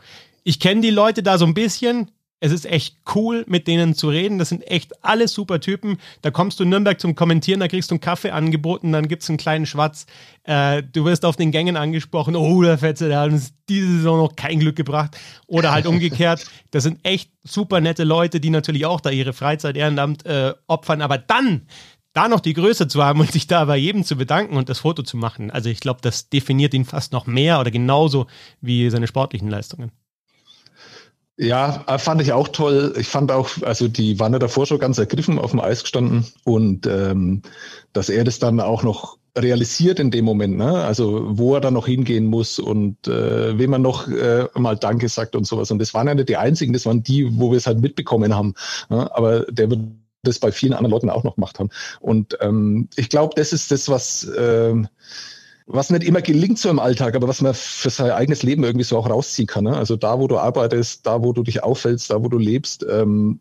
ich 0.45 0.61
kenne 0.61 0.83
die 0.83 0.91
Leute 0.91 1.23
da 1.23 1.39
so 1.39 1.47
ein 1.47 1.55
bisschen. 1.55 2.11
Es 2.41 2.53
ist 2.53 2.67
echt 2.67 2.99
cool, 3.15 3.47
mit 3.49 3.67
denen 3.67 3.95
zu 3.95 4.11
reden. 4.11 4.39
Das 4.39 4.51
sind 4.51 4.61
echt 4.71 5.03
alle 5.03 5.29
super 5.29 5.61
Typen. 5.61 5.97
Da 6.21 6.31
kommst 6.31 6.61
du 6.61 6.65
in 6.65 6.69
Nürnberg 6.69 7.01
zum 7.01 7.15
Kommentieren, 7.15 7.61
da 7.61 7.69
kriegst 7.69 7.91
du 7.91 7.95
einen 7.95 8.03
Kaffee 8.03 8.33
angeboten, 8.33 8.93
dann 8.93 9.09
gibt 9.09 9.23
es 9.23 9.31
einen 9.31 9.39
kleinen 9.39 9.65
Schwatz. 9.65 10.05
Äh, 10.43 10.83
du 10.83 11.07
wirst 11.07 11.25
auf 11.25 11.37
den 11.37 11.53
Gängen 11.53 11.79
angesprochen. 11.79 12.37
Oh, 12.37 12.61
der 12.61 12.77
Fetze, 12.77 13.09
der 13.09 13.21
hat 13.21 13.33
uns 13.33 13.55
diese 13.67 13.87
Saison 13.87 14.19
noch 14.19 14.37
kein 14.37 14.61
Glück 14.61 14.77
gebracht. 14.77 15.17
Oder 15.47 15.73
halt 15.73 15.87
umgekehrt. 15.87 16.45
Das 16.71 16.83
sind 16.83 16.99
echt 17.05 17.31
super 17.45 17.81
nette 17.81 18.03
Leute, 18.03 18.41
die 18.41 18.51
natürlich 18.51 18.85
auch 18.85 19.01
da 19.01 19.11
ihre 19.11 19.33
Freizeit 19.33 19.77
Ehrenamt 19.77 20.27
äh, 20.27 20.55
opfern. 20.67 21.03
Aber 21.03 21.19
dann 21.19 21.69
da 22.15 22.29
noch 22.29 22.41
die 22.41 22.55
Größe 22.55 22.89
zu 22.89 23.05
haben 23.05 23.21
und 23.21 23.31
sich 23.31 23.47
da 23.47 23.65
bei 23.67 23.77
jedem 23.77 24.05
zu 24.05 24.17
bedanken 24.17 24.57
und 24.57 24.69
das 24.69 24.79
Foto 24.79 25.03
zu 25.03 25.17
machen. 25.17 25.51
Also 25.51 25.69
ich 25.69 25.81
glaube, 25.81 26.01
das 26.01 26.31
definiert 26.31 26.73
ihn 26.73 26.87
fast 26.87 27.13
noch 27.13 27.27
mehr 27.27 27.61
oder 27.61 27.71
genauso 27.71 28.27
wie 28.61 28.89
seine 28.89 29.07
sportlichen 29.07 29.51
Leistungen. 29.51 29.91
Ja, 31.37 31.85
äh, 31.89 31.99
fand 31.99 32.23
ich 32.23 32.33
auch 32.33 32.49
toll. 32.49 32.95
Ich 32.97 33.09
fand 33.09 33.33
auch, 33.33 33.51
also 33.63 33.89
die 33.89 34.15
ja 34.15 34.39
davor 34.39 34.67
schon 34.67 34.79
ganz 34.79 34.99
ergriffen 34.99 35.39
auf 35.39 35.51
dem 35.51 35.61
Eis 35.61 35.83
gestanden 35.83 36.25
und 36.45 36.87
ähm, 36.87 37.43
dass 37.93 38.09
er 38.09 38.23
das 38.23 38.39
dann 38.39 38.61
auch 38.61 38.85
noch 38.85 39.19
realisiert 39.37 39.99
in 39.99 40.13
dem 40.13 40.25
Moment, 40.25 40.57
ne? 40.57 40.85
also 40.85 41.25
wo 41.37 41.57
er 41.57 41.61
dann 41.61 41.75
noch 41.75 41.87
hingehen 41.87 42.27
muss 42.27 42.61
und 42.61 43.09
äh, 43.09 43.59
wem 43.59 43.71
man 43.71 43.83
noch 43.83 44.07
äh, 44.07 44.47
mal 44.55 44.77
Danke 44.77 45.09
sagt 45.09 45.35
und 45.35 45.45
sowas. 45.45 45.73
Und 45.73 45.81
das 45.81 45.93
waren 45.93 46.07
ja 46.07 46.15
nicht 46.15 46.29
die 46.29 46.37
einzigen, 46.37 46.73
das 46.73 46.87
waren 46.87 47.03
die, 47.03 47.29
wo 47.37 47.51
wir 47.51 47.59
es 47.59 47.67
halt 47.67 47.81
mitbekommen 47.81 48.33
haben. 48.33 48.55
Ne? 48.89 49.11
Aber 49.17 49.41
der 49.51 49.71
wird 49.71 49.81
das 50.25 50.39
bei 50.39 50.53
vielen 50.53 50.73
anderen 50.73 50.91
Leuten 50.91 51.11
auch 51.11 51.25
noch 51.25 51.37
gemacht 51.37 51.59
haben. 51.59 51.71
Und 52.01 52.37
ähm, 52.41 52.89
ich 52.97 53.09
glaube, 53.09 53.35
das 53.37 53.53
ist 53.53 53.71
das, 53.71 53.89
was 53.89 54.29
ähm, 54.37 54.89
was 55.67 55.91
nicht 55.91 56.05
immer 56.05 56.21
gelingt 56.21 56.59
so 56.59 56.69
im 56.69 56.79
Alltag, 56.79 57.17
aber 57.17 57.29
was 57.29 57.41
man 57.41 57.55
für 57.55 57.91
sein 57.91 58.11
eigenes 58.11 58.43
Leben 58.43 58.65
irgendwie 58.65 58.85
so 58.85 58.99
auch 58.99 59.09
rausziehen 59.09 59.47
kann. 59.47 59.65
Ne? 59.65 59.77
Also 59.77 59.97
da, 59.97 60.19
wo 60.19 60.29
du 60.29 60.39
arbeitest, 60.39 61.07
da, 61.07 61.23
wo 61.23 61.33
du 61.33 61.43
dich 61.43 61.63
auffällst, 61.63 62.11
da, 62.11 62.23
wo 62.23 62.29
du 62.29 62.39
lebst. 62.39 62.85
Ähm, 62.89 63.41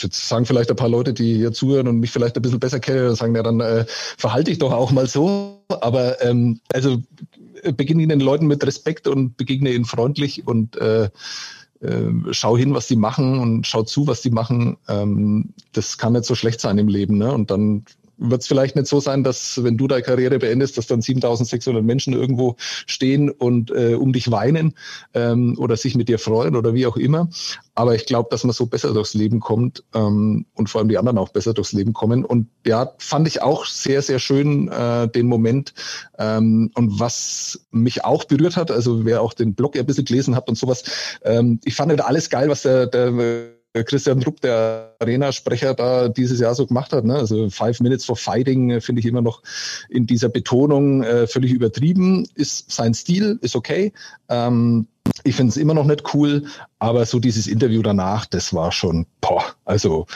jetzt 0.00 0.28
sagen 0.28 0.46
vielleicht 0.46 0.70
ein 0.70 0.76
paar 0.76 0.88
Leute, 0.88 1.12
die 1.12 1.36
hier 1.36 1.52
zuhören 1.52 1.86
und 1.86 2.00
mich 2.00 2.10
vielleicht 2.10 2.34
ein 2.36 2.42
bisschen 2.42 2.60
besser 2.60 2.80
kennen, 2.80 3.14
sagen 3.14 3.36
ja 3.36 3.42
dann, 3.42 3.60
äh, 3.60 3.84
verhalte 3.88 4.50
ich 4.50 4.58
doch 4.58 4.72
auch 4.72 4.90
mal 4.90 5.06
so. 5.06 5.62
Aber 5.68 6.20
ähm, 6.22 6.60
also 6.72 6.98
beginne 7.76 8.06
den 8.06 8.20
Leuten 8.20 8.46
mit 8.46 8.64
Respekt 8.66 9.06
und 9.06 9.36
begegne 9.36 9.72
ihnen 9.72 9.84
freundlich 9.84 10.46
und 10.46 10.76
äh, 10.76 11.10
äh, 11.80 12.10
schau 12.30 12.56
hin, 12.56 12.74
was 12.74 12.86
die 12.86 12.96
machen 12.96 13.38
und 13.38 13.66
schau 13.66 13.82
zu, 13.82 14.06
was 14.06 14.20
die 14.22 14.30
machen. 14.30 14.76
Ähm, 14.88 15.54
das 15.72 15.98
kann 15.98 16.12
nicht 16.12 16.24
so 16.24 16.34
schlecht 16.34 16.60
sein 16.60 16.78
im 16.78 16.88
Leben. 16.88 17.18
Ne? 17.18 17.32
Und 17.32 17.50
dann 17.50 17.84
wird 18.20 18.42
es 18.42 18.46
vielleicht 18.46 18.76
nicht 18.76 18.86
so 18.86 19.00
sein, 19.00 19.24
dass 19.24 19.64
wenn 19.64 19.76
du 19.76 19.88
deine 19.88 20.02
Karriere 20.02 20.38
beendest, 20.38 20.78
dass 20.78 20.86
dann 20.86 21.02
7600 21.02 21.82
Menschen 21.82 22.12
irgendwo 22.12 22.56
stehen 22.58 23.30
und 23.30 23.70
äh, 23.70 23.94
um 23.94 24.12
dich 24.12 24.30
weinen 24.30 24.74
ähm, 25.14 25.56
oder 25.58 25.76
sich 25.76 25.96
mit 25.96 26.08
dir 26.08 26.18
freuen 26.18 26.54
oder 26.54 26.74
wie 26.74 26.86
auch 26.86 26.96
immer. 26.96 27.28
Aber 27.74 27.94
ich 27.94 28.04
glaube, 28.04 28.28
dass 28.30 28.44
man 28.44 28.52
so 28.52 28.66
besser 28.66 28.92
durchs 28.92 29.14
Leben 29.14 29.40
kommt 29.40 29.82
ähm, 29.94 30.44
und 30.54 30.68
vor 30.68 30.80
allem 30.80 30.88
die 30.88 30.98
anderen 30.98 31.18
auch 31.18 31.30
besser 31.30 31.54
durchs 31.54 31.72
Leben 31.72 31.94
kommen. 31.94 32.24
Und 32.24 32.48
ja, 32.66 32.92
fand 32.98 33.26
ich 33.26 33.40
auch 33.40 33.64
sehr, 33.64 34.02
sehr 34.02 34.18
schön 34.18 34.68
äh, 34.68 35.08
den 35.08 35.26
Moment. 35.26 35.72
Ähm, 36.18 36.70
und 36.74 37.00
was 37.00 37.66
mich 37.70 38.04
auch 38.04 38.24
berührt 38.24 38.56
hat, 38.56 38.70
also 38.70 39.04
wer 39.04 39.22
auch 39.22 39.32
den 39.32 39.54
Blog 39.54 39.78
ein 39.78 39.86
bisschen 39.86 40.04
gelesen 40.04 40.36
hat 40.36 40.48
und 40.48 40.58
sowas, 40.58 40.84
ähm, 41.22 41.58
ich 41.64 41.74
fand 41.74 41.90
halt 41.90 42.02
alles 42.02 42.28
geil, 42.28 42.50
was 42.50 42.62
der, 42.62 42.86
der 42.86 43.59
Christian 43.72 44.22
Rupp, 44.22 44.40
der 44.40 44.96
Arena-Sprecher, 44.98 45.74
da 45.74 46.08
dieses 46.08 46.40
Jahr 46.40 46.54
so 46.54 46.66
gemacht 46.66 46.92
hat. 46.92 47.04
Ne? 47.04 47.14
Also 47.14 47.50
Five 47.50 47.80
Minutes 47.80 48.04
for 48.04 48.16
Fighting 48.16 48.70
äh, 48.70 48.80
finde 48.80 49.00
ich 49.00 49.06
immer 49.06 49.22
noch 49.22 49.42
in 49.88 50.06
dieser 50.06 50.28
Betonung 50.28 51.02
äh, 51.02 51.26
völlig 51.26 51.52
übertrieben. 51.52 52.26
Ist 52.34 52.70
sein 52.70 52.94
Stil, 52.94 53.38
ist 53.42 53.54
okay. 53.54 53.92
Ähm, 54.28 54.88
ich 55.24 55.36
finde 55.36 55.50
es 55.50 55.56
immer 55.56 55.74
noch 55.74 55.86
nicht 55.86 56.14
cool, 56.14 56.46
aber 56.78 57.06
so 57.06 57.20
dieses 57.20 57.46
Interview 57.46 57.82
danach, 57.82 58.26
das 58.26 58.52
war 58.52 58.72
schon, 58.72 59.06
boah, 59.20 59.44
also 59.64 60.06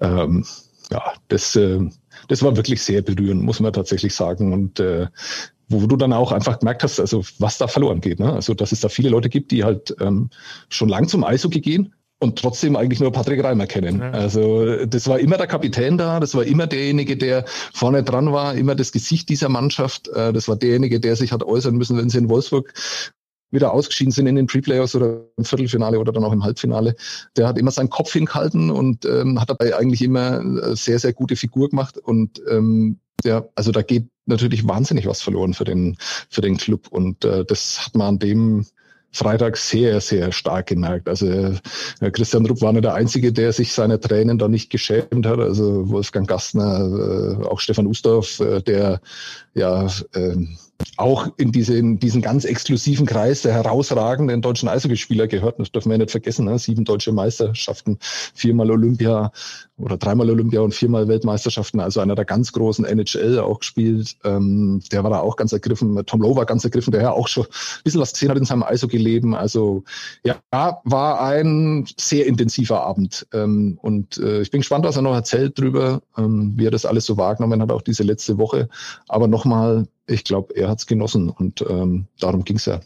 ähm, 0.00 0.44
ja, 0.90 1.12
das, 1.28 1.56
äh, 1.56 1.80
das 2.28 2.42
war 2.42 2.56
wirklich 2.56 2.82
sehr 2.82 3.02
berührend, 3.02 3.42
muss 3.42 3.60
man 3.60 3.72
tatsächlich 3.72 4.14
sagen. 4.14 4.52
Und 4.52 4.80
äh, 4.80 5.08
wo 5.68 5.86
du 5.86 5.96
dann 5.96 6.12
auch 6.12 6.32
einfach 6.32 6.58
gemerkt 6.58 6.82
hast, 6.82 7.00
also 7.00 7.22
was 7.38 7.58
da 7.58 7.68
verloren 7.68 8.00
geht. 8.00 8.20
Ne? 8.20 8.32
Also 8.32 8.54
dass 8.54 8.72
es 8.72 8.80
da 8.80 8.88
viele 8.88 9.08
Leute 9.08 9.28
gibt, 9.28 9.50
die 9.50 9.64
halt 9.64 9.94
ähm, 10.00 10.30
schon 10.68 10.88
lang 10.88 11.08
zum 11.08 11.24
Eishockey 11.24 11.60
gehen, 11.60 11.94
und 12.24 12.38
trotzdem 12.38 12.74
eigentlich 12.74 13.00
nur 13.00 13.12
Patrick 13.12 13.44
Reimer 13.44 13.66
kennen. 13.66 14.00
Ja. 14.00 14.10
Also 14.10 14.84
das 14.86 15.06
war 15.06 15.20
immer 15.20 15.36
der 15.36 15.46
Kapitän 15.46 15.96
da, 15.98 16.18
das 16.18 16.34
war 16.34 16.44
immer 16.44 16.66
derjenige, 16.66 17.16
der 17.16 17.44
vorne 17.72 18.02
dran 18.02 18.32
war, 18.32 18.54
immer 18.54 18.74
das 18.74 18.90
Gesicht 18.90 19.28
dieser 19.28 19.48
Mannschaft. 19.48 20.08
Äh, 20.08 20.32
das 20.32 20.48
war 20.48 20.56
derjenige, 20.56 20.98
der 20.98 21.14
sich 21.14 21.30
hat 21.30 21.44
äußern 21.44 21.76
müssen, 21.76 21.96
wenn 21.96 22.10
sie 22.10 22.18
in 22.18 22.28
Wolfsburg 22.28 22.72
wieder 23.50 23.72
ausgeschieden 23.72 24.10
sind 24.10 24.26
in 24.26 24.34
den 24.34 24.46
Pre-Playoffs 24.46 24.96
oder 24.96 25.20
im 25.36 25.44
Viertelfinale 25.44 25.98
oder 26.00 26.12
dann 26.12 26.24
auch 26.24 26.32
im 26.32 26.42
Halbfinale. 26.42 26.96
Der 27.36 27.46
hat 27.46 27.56
immer 27.56 27.70
seinen 27.70 27.88
Kopf 27.90 28.12
hingehalten 28.12 28.70
und 28.70 29.04
ähm, 29.04 29.40
hat 29.40 29.48
dabei 29.48 29.76
eigentlich 29.76 30.02
immer 30.02 30.40
eine 30.40 30.74
sehr, 30.74 30.98
sehr 30.98 31.12
gute 31.12 31.36
Figur 31.36 31.70
gemacht. 31.70 31.96
Und 31.96 32.42
ähm, 32.50 32.98
ja, 33.22 33.44
also 33.54 33.70
da 33.70 33.82
geht 33.82 34.08
natürlich 34.26 34.66
wahnsinnig 34.66 35.06
was 35.06 35.22
verloren 35.22 35.54
für 35.54 35.64
den, 35.64 35.96
für 36.28 36.40
den 36.40 36.56
Club. 36.56 36.88
Und 36.88 37.24
äh, 37.24 37.44
das 37.44 37.86
hat 37.86 37.94
man 37.94 38.08
an 38.08 38.18
dem 38.18 38.66
Freitag 39.14 39.56
sehr, 39.56 40.00
sehr 40.00 40.32
stark 40.32 40.66
gemerkt. 40.66 41.08
Also 41.08 41.28
äh, 41.28 42.10
Christian 42.10 42.44
Rupp 42.46 42.60
war 42.60 42.72
nicht 42.72 42.84
der 42.84 42.94
Einzige, 42.94 43.32
der 43.32 43.52
sich 43.52 43.72
seine 43.72 44.00
Tränen 44.00 44.38
da 44.38 44.48
nicht 44.48 44.70
geschämt 44.70 45.24
hat. 45.24 45.38
Also 45.38 45.88
Wolfgang 45.88 46.26
Gastner, 46.26 47.38
äh, 47.40 47.46
auch 47.46 47.60
Stefan 47.60 47.86
Ustorf, 47.86 48.40
äh, 48.40 48.60
der 48.60 49.00
ja 49.54 49.86
äh, 50.14 50.36
auch 50.96 51.28
in, 51.36 51.52
diese, 51.52 51.76
in 51.76 51.98
diesen 51.98 52.22
ganz 52.22 52.44
exklusiven 52.44 53.06
Kreis 53.06 53.42
der 53.42 53.52
herausragenden 53.52 54.42
deutschen 54.42 54.68
Eishockeyspieler 54.68 55.26
gehört. 55.26 55.58
Das 55.58 55.72
dürfen 55.72 55.90
wir 55.90 55.98
nicht 55.98 56.10
vergessen. 56.10 56.46
Ne? 56.46 56.58
Sieben 56.58 56.84
deutsche 56.84 57.12
Meisterschaften, 57.12 57.98
viermal 58.34 58.70
Olympia 58.70 59.32
oder 59.76 59.96
dreimal 59.96 60.30
Olympia 60.30 60.60
und 60.60 60.74
viermal 60.74 61.08
Weltmeisterschaften. 61.08 61.80
Also 61.80 62.00
einer 62.00 62.14
der 62.14 62.24
ganz 62.24 62.52
großen 62.52 62.84
NHL 62.84 63.40
auch 63.40 63.60
gespielt. 63.60 64.16
Ähm, 64.24 64.82
der 64.92 65.02
war 65.02 65.10
da 65.10 65.20
auch 65.20 65.36
ganz 65.36 65.52
ergriffen. 65.52 66.00
Tom 66.06 66.22
Lowe 66.22 66.36
war 66.36 66.46
ganz 66.46 66.64
ergriffen, 66.64 66.92
der 66.92 67.02
ja 67.02 67.10
auch 67.10 67.28
schon 67.28 67.44
ein 67.44 67.82
bisschen 67.82 68.00
was 68.00 68.12
gesehen 68.12 68.30
hat 68.30 68.38
in 68.38 68.44
seinem 68.44 68.62
Eishockey-Leben. 68.62 69.34
Also 69.34 69.82
ja, 70.22 70.36
war 70.52 71.20
ein 71.20 71.86
sehr 71.98 72.26
intensiver 72.26 72.84
Abend. 72.84 73.26
Ähm, 73.32 73.78
und 73.82 74.18
äh, 74.18 74.42
ich 74.42 74.50
bin 74.50 74.60
gespannt, 74.60 74.84
was 74.84 74.96
er 74.96 75.02
noch 75.02 75.14
erzählt 75.14 75.58
drüber, 75.58 76.02
ähm, 76.16 76.52
wie 76.56 76.66
er 76.66 76.70
das 76.70 76.86
alles 76.86 77.06
so 77.06 77.16
wahrgenommen 77.16 77.60
hat, 77.60 77.72
auch 77.72 77.82
diese 77.82 78.04
letzte 78.04 78.38
Woche. 78.38 78.68
Aber 79.08 79.26
nochmal, 79.26 79.86
ich 80.06 80.24
glaube, 80.24 80.54
er 80.56 80.68
hat 80.68 80.78
es 80.78 80.86
genossen 80.86 81.30
und 81.30 81.64
ähm, 81.68 82.06
darum 82.18 82.44
ging 82.44 82.56
es 82.56 82.66
ja. 82.66 82.80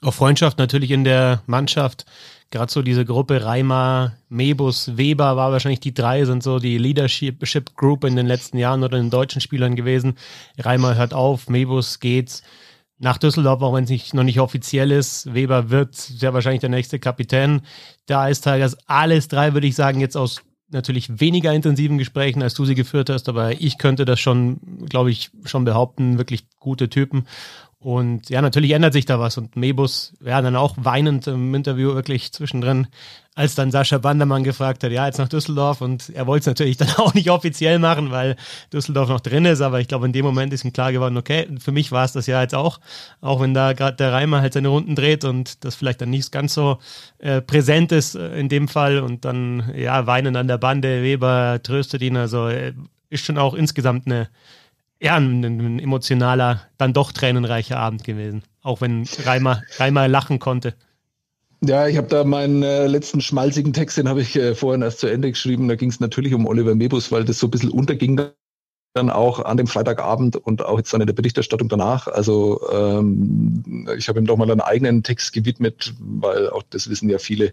Auch 0.00 0.14
Freundschaft 0.14 0.58
natürlich 0.58 0.90
in 0.90 1.04
der 1.04 1.42
Mannschaft. 1.46 2.06
Gerade 2.50 2.72
so 2.72 2.82
diese 2.82 3.04
Gruppe 3.04 3.44
Reimer, 3.44 4.12
Mebus, 4.28 4.96
Weber 4.96 5.36
war 5.36 5.52
wahrscheinlich 5.52 5.80
die 5.80 5.92
drei, 5.92 6.24
sind 6.24 6.42
so 6.42 6.58
die 6.58 6.78
Leadership 6.78 7.76
Group 7.76 8.04
in 8.04 8.16
den 8.16 8.26
letzten 8.26 8.58
Jahren 8.58 8.82
oder 8.84 8.96
den 8.96 9.10
deutschen 9.10 9.40
Spielern 9.40 9.76
gewesen. 9.76 10.16
Reimer 10.56 10.94
hört 10.94 11.12
auf, 11.12 11.48
Mebus 11.48 12.00
geht's 12.00 12.42
nach 12.98 13.18
Düsseldorf, 13.18 13.60
auch 13.62 13.74
wenn 13.74 13.84
es 13.84 14.14
noch 14.14 14.22
nicht 14.24 14.40
offiziell 14.40 14.90
ist. 14.92 15.32
Weber 15.34 15.70
wird 15.70 15.94
sehr 15.94 16.32
wahrscheinlich 16.32 16.60
der 16.60 16.70
nächste 16.70 16.98
Kapitän 16.98 17.60
der 18.08 18.28
Ice 18.30 18.40
Tigers. 18.40 18.76
Alles 18.86 19.28
drei 19.28 19.52
würde 19.52 19.66
ich 19.66 19.76
sagen, 19.76 20.00
jetzt 20.00 20.16
aus 20.16 20.42
natürlich 20.70 21.20
weniger 21.20 21.52
intensiven 21.52 21.98
Gesprächen, 21.98 22.42
als 22.42 22.54
du 22.54 22.64
sie 22.64 22.74
geführt 22.74 23.10
hast, 23.10 23.28
aber 23.28 23.60
ich 23.60 23.78
könnte 23.78 24.04
das 24.04 24.20
schon, 24.20 24.60
glaube 24.88 25.10
ich, 25.10 25.30
schon 25.44 25.64
behaupten, 25.64 26.18
wirklich 26.18 26.46
gute 26.58 26.88
Typen. 26.88 27.26
Und 27.80 28.28
ja, 28.28 28.42
natürlich 28.42 28.72
ändert 28.72 28.92
sich 28.92 29.06
da 29.06 29.20
was. 29.20 29.38
Und 29.38 29.54
Mebus, 29.54 30.12
ja, 30.20 30.42
dann 30.42 30.56
auch 30.56 30.74
weinend 30.78 31.28
im 31.28 31.54
Interview 31.54 31.94
wirklich 31.94 32.32
zwischendrin, 32.32 32.88
als 33.36 33.54
dann 33.54 33.70
Sascha 33.70 33.98
Bandermann 33.98 34.42
gefragt 34.42 34.82
hat, 34.82 34.90
ja, 34.90 35.06
jetzt 35.06 35.18
nach 35.18 35.28
Düsseldorf. 35.28 35.80
Und 35.80 36.08
er 36.08 36.26
wollte 36.26 36.40
es 36.40 36.46
natürlich 36.46 36.76
dann 36.76 36.90
auch 36.96 37.14
nicht 37.14 37.30
offiziell 37.30 37.78
machen, 37.78 38.10
weil 38.10 38.34
Düsseldorf 38.72 39.08
noch 39.08 39.20
drin 39.20 39.44
ist. 39.44 39.60
Aber 39.60 39.78
ich 39.78 39.86
glaube, 39.86 40.06
in 40.06 40.12
dem 40.12 40.24
Moment 40.24 40.52
ist 40.52 40.64
ihm 40.64 40.72
klar 40.72 40.90
geworden, 40.92 41.16
okay, 41.16 41.46
für 41.60 41.70
mich 41.70 41.92
war 41.92 42.04
es 42.04 42.12
das 42.12 42.26
ja 42.26 42.42
jetzt 42.42 42.54
auch. 42.56 42.80
Auch 43.20 43.40
wenn 43.40 43.54
da 43.54 43.74
gerade 43.74 43.96
der 43.96 44.12
Reimer 44.12 44.40
halt 44.40 44.54
seine 44.54 44.68
Runden 44.68 44.96
dreht 44.96 45.24
und 45.24 45.64
das 45.64 45.76
vielleicht 45.76 46.00
dann 46.00 46.10
nicht 46.10 46.32
ganz 46.32 46.54
so 46.54 46.78
äh, 47.18 47.40
präsent 47.40 47.92
ist 47.92 48.16
äh, 48.16 48.40
in 48.40 48.48
dem 48.48 48.66
Fall. 48.66 48.98
Und 48.98 49.24
dann, 49.24 49.72
ja, 49.76 50.04
weinen 50.08 50.34
an 50.34 50.48
der 50.48 50.58
Bande, 50.58 51.04
Weber 51.04 51.60
tröstet 51.62 52.02
ihn. 52.02 52.16
Also 52.16 52.48
äh, 52.48 52.72
ist 53.08 53.24
schon 53.24 53.38
auch 53.38 53.54
insgesamt 53.54 54.06
eine 54.06 54.28
ja, 55.00 55.16
ein, 55.16 55.44
ein, 55.44 55.78
emotionaler, 55.78 56.62
dann 56.76 56.92
doch 56.92 57.12
tränenreicher 57.12 57.78
Abend 57.78 58.04
gewesen. 58.04 58.42
Auch 58.62 58.80
wenn 58.80 59.06
Reimer, 59.24 59.62
Reimer 59.76 60.08
lachen 60.08 60.38
konnte. 60.38 60.74
Ja, 61.60 61.88
ich 61.88 61.96
habe 61.96 62.08
da 62.08 62.22
meinen 62.24 62.62
äh, 62.62 62.86
letzten 62.86 63.20
schmalzigen 63.20 63.72
Text, 63.72 63.98
den 63.98 64.08
habe 64.08 64.22
ich 64.22 64.36
äh, 64.36 64.54
vorhin 64.54 64.82
erst 64.82 65.00
zu 65.00 65.08
Ende 65.08 65.30
geschrieben. 65.30 65.66
Da 65.66 65.74
ging 65.74 65.90
es 65.90 65.98
natürlich 65.98 66.34
um 66.34 66.46
Oliver 66.46 66.74
Mebus, 66.74 67.10
weil 67.10 67.24
das 67.24 67.38
so 67.38 67.48
ein 67.48 67.50
bisschen 67.50 67.70
unterging 67.70 68.20
dann 68.94 69.10
auch 69.10 69.44
an 69.44 69.56
dem 69.56 69.66
Freitagabend 69.66 70.36
und 70.36 70.64
auch 70.64 70.78
jetzt 70.78 70.92
dann 70.92 71.00
in 71.00 71.06
der 71.06 71.14
Berichterstattung 71.14 71.68
danach. 71.68 72.08
Also 72.08 72.60
ähm, 72.72 73.88
ich 73.96 74.08
habe 74.08 74.18
ihm 74.18 74.26
doch 74.26 74.36
mal 74.36 74.50
einen 74.50 74.60
eigenen 74.60 75.02
Text 75.02 75.32
gewidmet, 75.32 75.94
weil 76.00 76.50
auch 76.50 76.62
das 76.70 76.88
wissen 76.88 77.08
ja 77.08 77.18
viele, 77.18 77.52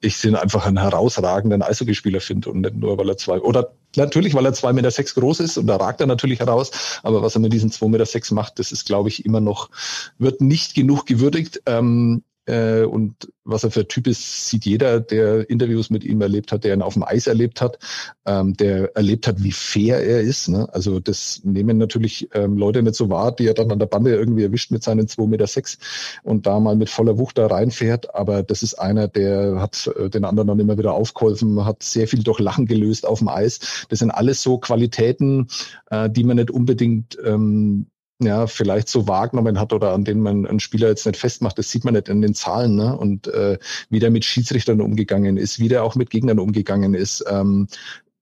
ich 0.00 0.22
ihn 0.24 0.34
einfach 0.34 0.66
einen 0.66 0.78
herausragenden 0.78 1.62
Eishockeyspieler 1.62 2.20
finde 2.20 2.50
und 2.50 2.60
nicht 2.60 2.76
nur, 2.76 2.98
weil 2.98 3.08
er 3.08 3.16
zwei, 3.16 3.40
oder 3.40 3.72
natürlich, 3.96 4.34
weil 4.34 4.44
er 4.44 4.52
zwei 4.52 4.72
Meter 4.72 4.90
sechs 4.90 5.14
groß 5.14 5.40
ist 5.40 5.56
und 5.56 5.66
da 5.66 5.76
ragt 5.76 6.00
er 6.00 6.06
natürlich 6.06 6.40
heraus, 6.40 7.00
aber 7.02 7.22
was 7.22 7.34
er 7.34 7.40
mit 7.40 7.52
diesen 7.52 7.70
zwei 7.70 7.88
Meter 7.88 8.06
sechs 8.06 8.30
macht, 8.30 8.58
das 8.58 8.72
ist, 8.72 8.84
glaube 8.84 9.08
ich, 9.08 9.24
immer 9.24 9.40
noch, 9.40 9.70
wird 10.18 10.40
nicht 10.40 10.74
genug 10.74 11.06
gewürdigt. 11.06 11.62
Ähm, 11.66 12.22
Äh, 12.46 12.82
und 12.82 13.28
was 13.44 13.64
er 13.64 13.70
für 13.70 13.86
Typ 13.86 14.06
ist, 14.06 14.48
sieht 14.48 14.64
jeder, 14.64 15.00
der 15.00 15.48
Interviews 15.50 15.90
mit 15.90 16.04
ihm 16.04 16.20
erlebt 16.20 16.52
hat, 16.52 16.64
der 16.64 16.74
ihn 16.74 16.82
auf 16.82 16.94
dem 16.94 17.02
Eis 17.02 17.26
erlebt 17.26 17.60
hat, 17.60 17.78
ähm, 18.24 18.54
der 18.54 18.94
erlebt 18.96 19.26
hat, 19.26 19.42
wie 19.42 19.52
fair 19.52 20.02
er 20.02 20.20
ist. 20.20 20.48
Ne? 20.48 20.68
Also 20.72 21.00
das 21.00 21.40
nehmen 21.44 21.78
natürlich 21.78 22.28
ähm, 22.34 22.56
Leute 22.56 22.82
nicht 22.82 22.96
so 22.96 23.08
wahr, 23.08 23.34
die 23.34 23.46
er 23.46 23.54
dann 23.54 23.70
an 23.70 23.78
der 23.78 23.86
Bande 23.86 24.14
irgendwie 24.14 24.44
erwischt 24.44 24.70
mit 24.70 24.82
seinen 24.82 25.06
2,6 25.06 25.26
Meter 25.28 25.46
sechs 25.46 25.78
und 26.22 26.46
da 26.46 26.58
mal 26.60 26.76
mit 26.76 26.90
voller 26.90 27.18
Wucht 27.18 27.38
da 27.38 27.46
reinfährt. 27.46 28.14
Aber 28.14 28.42
das 28.42 28.62
ist 28.62 28.74
einer, 28.74 29.08
der 29.08 29.60
hat 29.60 29.90
äh, 29.98 30.08
den 30.08 30.24
anderen 30.24 30.48
dann 30.48 30.60
immer 30.60 30.78
wieder 30.78 30.94
aufgeholfen, 30.94 31.64
hat 31.64 31.82
sehr 31.82 32.08
viel 32.08 32.22
durch 32.22 32.38
Lachen 32.38 32.66
gelöst 32.66 33.06
auf 33.06 33.18
dem 33.18 33.28
Eis. 33.28 33.86
Das 33.88 34.00
sind 34.00 34.10
alles 34.10 34.42
so 34.42 34.58
Qualitäten, 34.58 35.48
äh, 35.90 36.08
die 36.10 36.24
man 36.24 36.36
nicht 36.36 36.50
unbedingt 36.50 37.16
ähm, 37.24 37.86
ja, 38.20 38.46
vielleicht 38.46 38.88
so 38.88 39.06
wahrgenommen 39.06 39.60
hat 39.60 39.72
oder 39.72 39.92
an 39.92 40.04
denen 40.04 40.22
man 40.22 40.46
einen 40.46 40.60
Spieler 40.60 40.88
jetzt 40.88 41.06
nicht 41.06 41.18
festmacht, 41.18 41.58
das 41.58 41.70
sieht 41.70 41.84
man 41.84 41.94
nicht 41.94 42.08
in 42.08 42.22
den 42.22 42.34
Zahlen, 42.34 42.74
ne? 42.74 42.96
Und 42.96 43.28
äh, 43.28 43.58
wie 43.90 43.98
der 43.98 44.10
mit 44.10 44.24
Schiedsrichtern 44.24 44.80
umgegangen 44.80 45.36
ist, 45.36 45.58
wie 45.58 45.68
der 45.68 45.84
auch 45.84 45.96
mit 45.96 46.10
Gegnern 46.10 46.38
umgegangen 46.38 46.94
ist. 46.94 47.24
Ähm, 47.28 47.68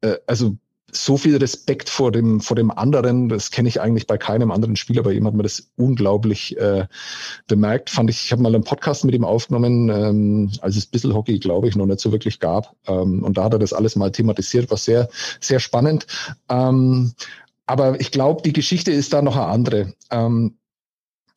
äh, 0.00 0.16
also 0.26 0.56
so 0.96 1.16
viel 1.16 1.36
Respekt 1.36 1.88
vor 1.88 2.12
dem, 2.12 2.40
vor 2.40 2.56
dem 2.56 2.70
anderen, 2.70 3.28
das 3.28 3.50
kenne 3.50 3.68
ich 3.68 3.80
eigentlich 3.80 4.06
bei 4.06 4.16
keinem 4.16 4.50
anderen 4.50 4.76
Spieler. 4.76 5.02
Bei 5.02 5.12
ihm 5.12 5.26
hat 5.26 5.34
man 5.34 5.42
das 5.42 5.70
unglaublich 5.76 6.56
äh, 6.56 6.86
bemerkt. 7.46 7.90
Fand 7.90 8.10
ich, 8.10 8.24
ich 8.24 8.32
habe 8.32 8.42
mal 8.42 8.54
einen 8.54 8.64
Podcast 8.64 9.04
mit 9.04 9.14
ihm 9.14 9.24
aufgenommen, 9.24 9.88
ähm, 9.90 10.52
als 10.60 10.76
es 10.76 10.86
Bissel 10.86 11.14
Hockey, 11.14 11.38
glaube 11.38 11.68
ich, 11.68 11.76
noch 11.76 11.86
nicht 11.86 12.00
so 12.00 12.12
wirklich 12.12 12.38
gab. 12.38 12.76
Ähm, 12.86 13.22
und 13.22 13.36
da 13.36 13.44
hat 13.44 13.52
er 13.54 13.58
das 13.58 13.72
alles 13.72 13.96
mal 13.96 14.12
thematisiert, 14.12 14.70
war 14.70 14.78
sehr, 14.78 15.08
sehr 15.40 15.60
spannend. 15.60 16.06
Ähm, 16.48 17.12
aber 17.66 18.00
ich 18.00 18.10
glaube, 18.10 18.42
die 18.42 18.52
Geschichte 18.52 18.90
ist 18.90 19.12
da 19.12 19.22
noch 19.22 19.36
eine 19.36 19.46
andere. 19.46 19.94
Ähm, 20.10 20.58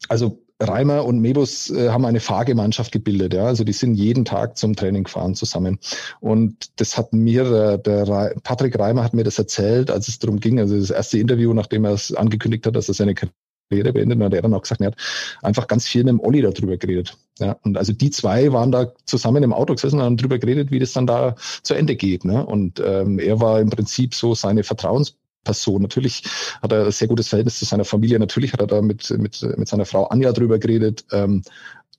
also 0.10 0.44
Reimer 0.60 1.06
und 1.06 1.20
Mebus 1.20 1.70
äh, 1.70 1.90
haben 1.90 2.06
eine 2.06 2.20
Fahrgemeinschaft 2.20 2.92
gebildet, 2.92 3.34
ja. 3.34 3.46
Also 3.46 3.64
die 3.64 3.74
sind 3.74 3.94
jeden 3.94 4.26
Tag 4.26 4.58
zum 4.58 4.76
Training 4.76 5.04
gefahren 5.04 5.36
zusammen. 5.36 5.78
Und 6.20 6.80
das 6.80 6.98
hat 6.98 7.14
mir, 7.14 7.44
der, 7.44 7.78
der 7.78 8.36
Patrick 8.44 8.78
Reimer 8.80 9.04
hat 9.04 9.14
mir 9.14 9.24
das 9.24 9.38
erzählt, 9.38 9.92
als 9.92 10.08
es 10.08 10.20
darum 10.20 10.40
ging, 10.40 10.60
also 10.60 10.78
das 10.78 10.90
erste 10.90 11.20
Interview, 11.20 11.54
nachdem 11.54 11.86
er 11.86 11.92
es 11.92 12.14
angekündigt 12.14 12.66
hat, 12.66 12.76
dass 12.76 12.88
er 12.88 12.96
seine 12.96 13.14
Karriere 13.14 13.94
beendet, 13.94 14.20
hat 14.20 14.34
er 14.34 14.42
dann 14.42 14.54
auch 14.54 14.64
gesagt, 14.64 14.82
er 14.82 14.88
hat 14.88 14.96
einfach 15.44 15.68
ganz 15.68 15.88
viel 15.88 16.04
mit 16.04 16.14
dem 16.14 16.20
Olli 16.22 16.42
darüber 16.42 16.78
geredet. 16.78 17.18
Ja, 17.38 17.56
und 17.62 17.78
also 17.78 17.94
die 17.94 18.10
zwei 18.10 18.52
waren 18.52 18.72
da 18.72 18.92
zusammen 19.06 19.44
im 19.44 19.54
Auto 19.54 19.76
gesessen 19.76 20.00
und 20.00 20.06
haben 20.06 20.18
darüber 20.18 20.40
geredet, 20.40 20.72
wie 20.72 20.80
das 20.80 20.94
dann 20.94 21.06
da 21.06 21.36
zu 21.62 21.76
Ende 21.76 21.96
geht. 21.96 22.26
Ne? 22.26 22.44
Und 22.44 22.82
ähm, 22.84 23.20
er 23.20 23.40
war 23.40 23.62
im 23.62 23.70
Prinzip 23.70 24.16
so 24.16 24.34
seine 24.34 24.64
Vertrauens 24.64 25.16
Person. 25.48 25.82
Natürlich 25.82 26.24
hat 26.62 26.74
er 26.74 26.86
ein 26.86 26.92
sehr 26.92 27.08
gutes 27.08 27.30
Verhältnis 27.30 27.58
zu 27.58 27.66
seiner 27.66 27.86
Familie. 27.86 28.20
Natürlich 28.20 28.52
hat 28.52 28.60
er 28.60 28.68
da 28.68 28.82
mit, 28.82 29.10
mit, 29.18 29.42
mit 29.58 29.68
seiner 29.68 29.86
Frau 29.86 30.06
Anja 30.08 30.34
drüber 30.34 30.60
geredet. 30.60 31.06
Ähm, 31.12 31.42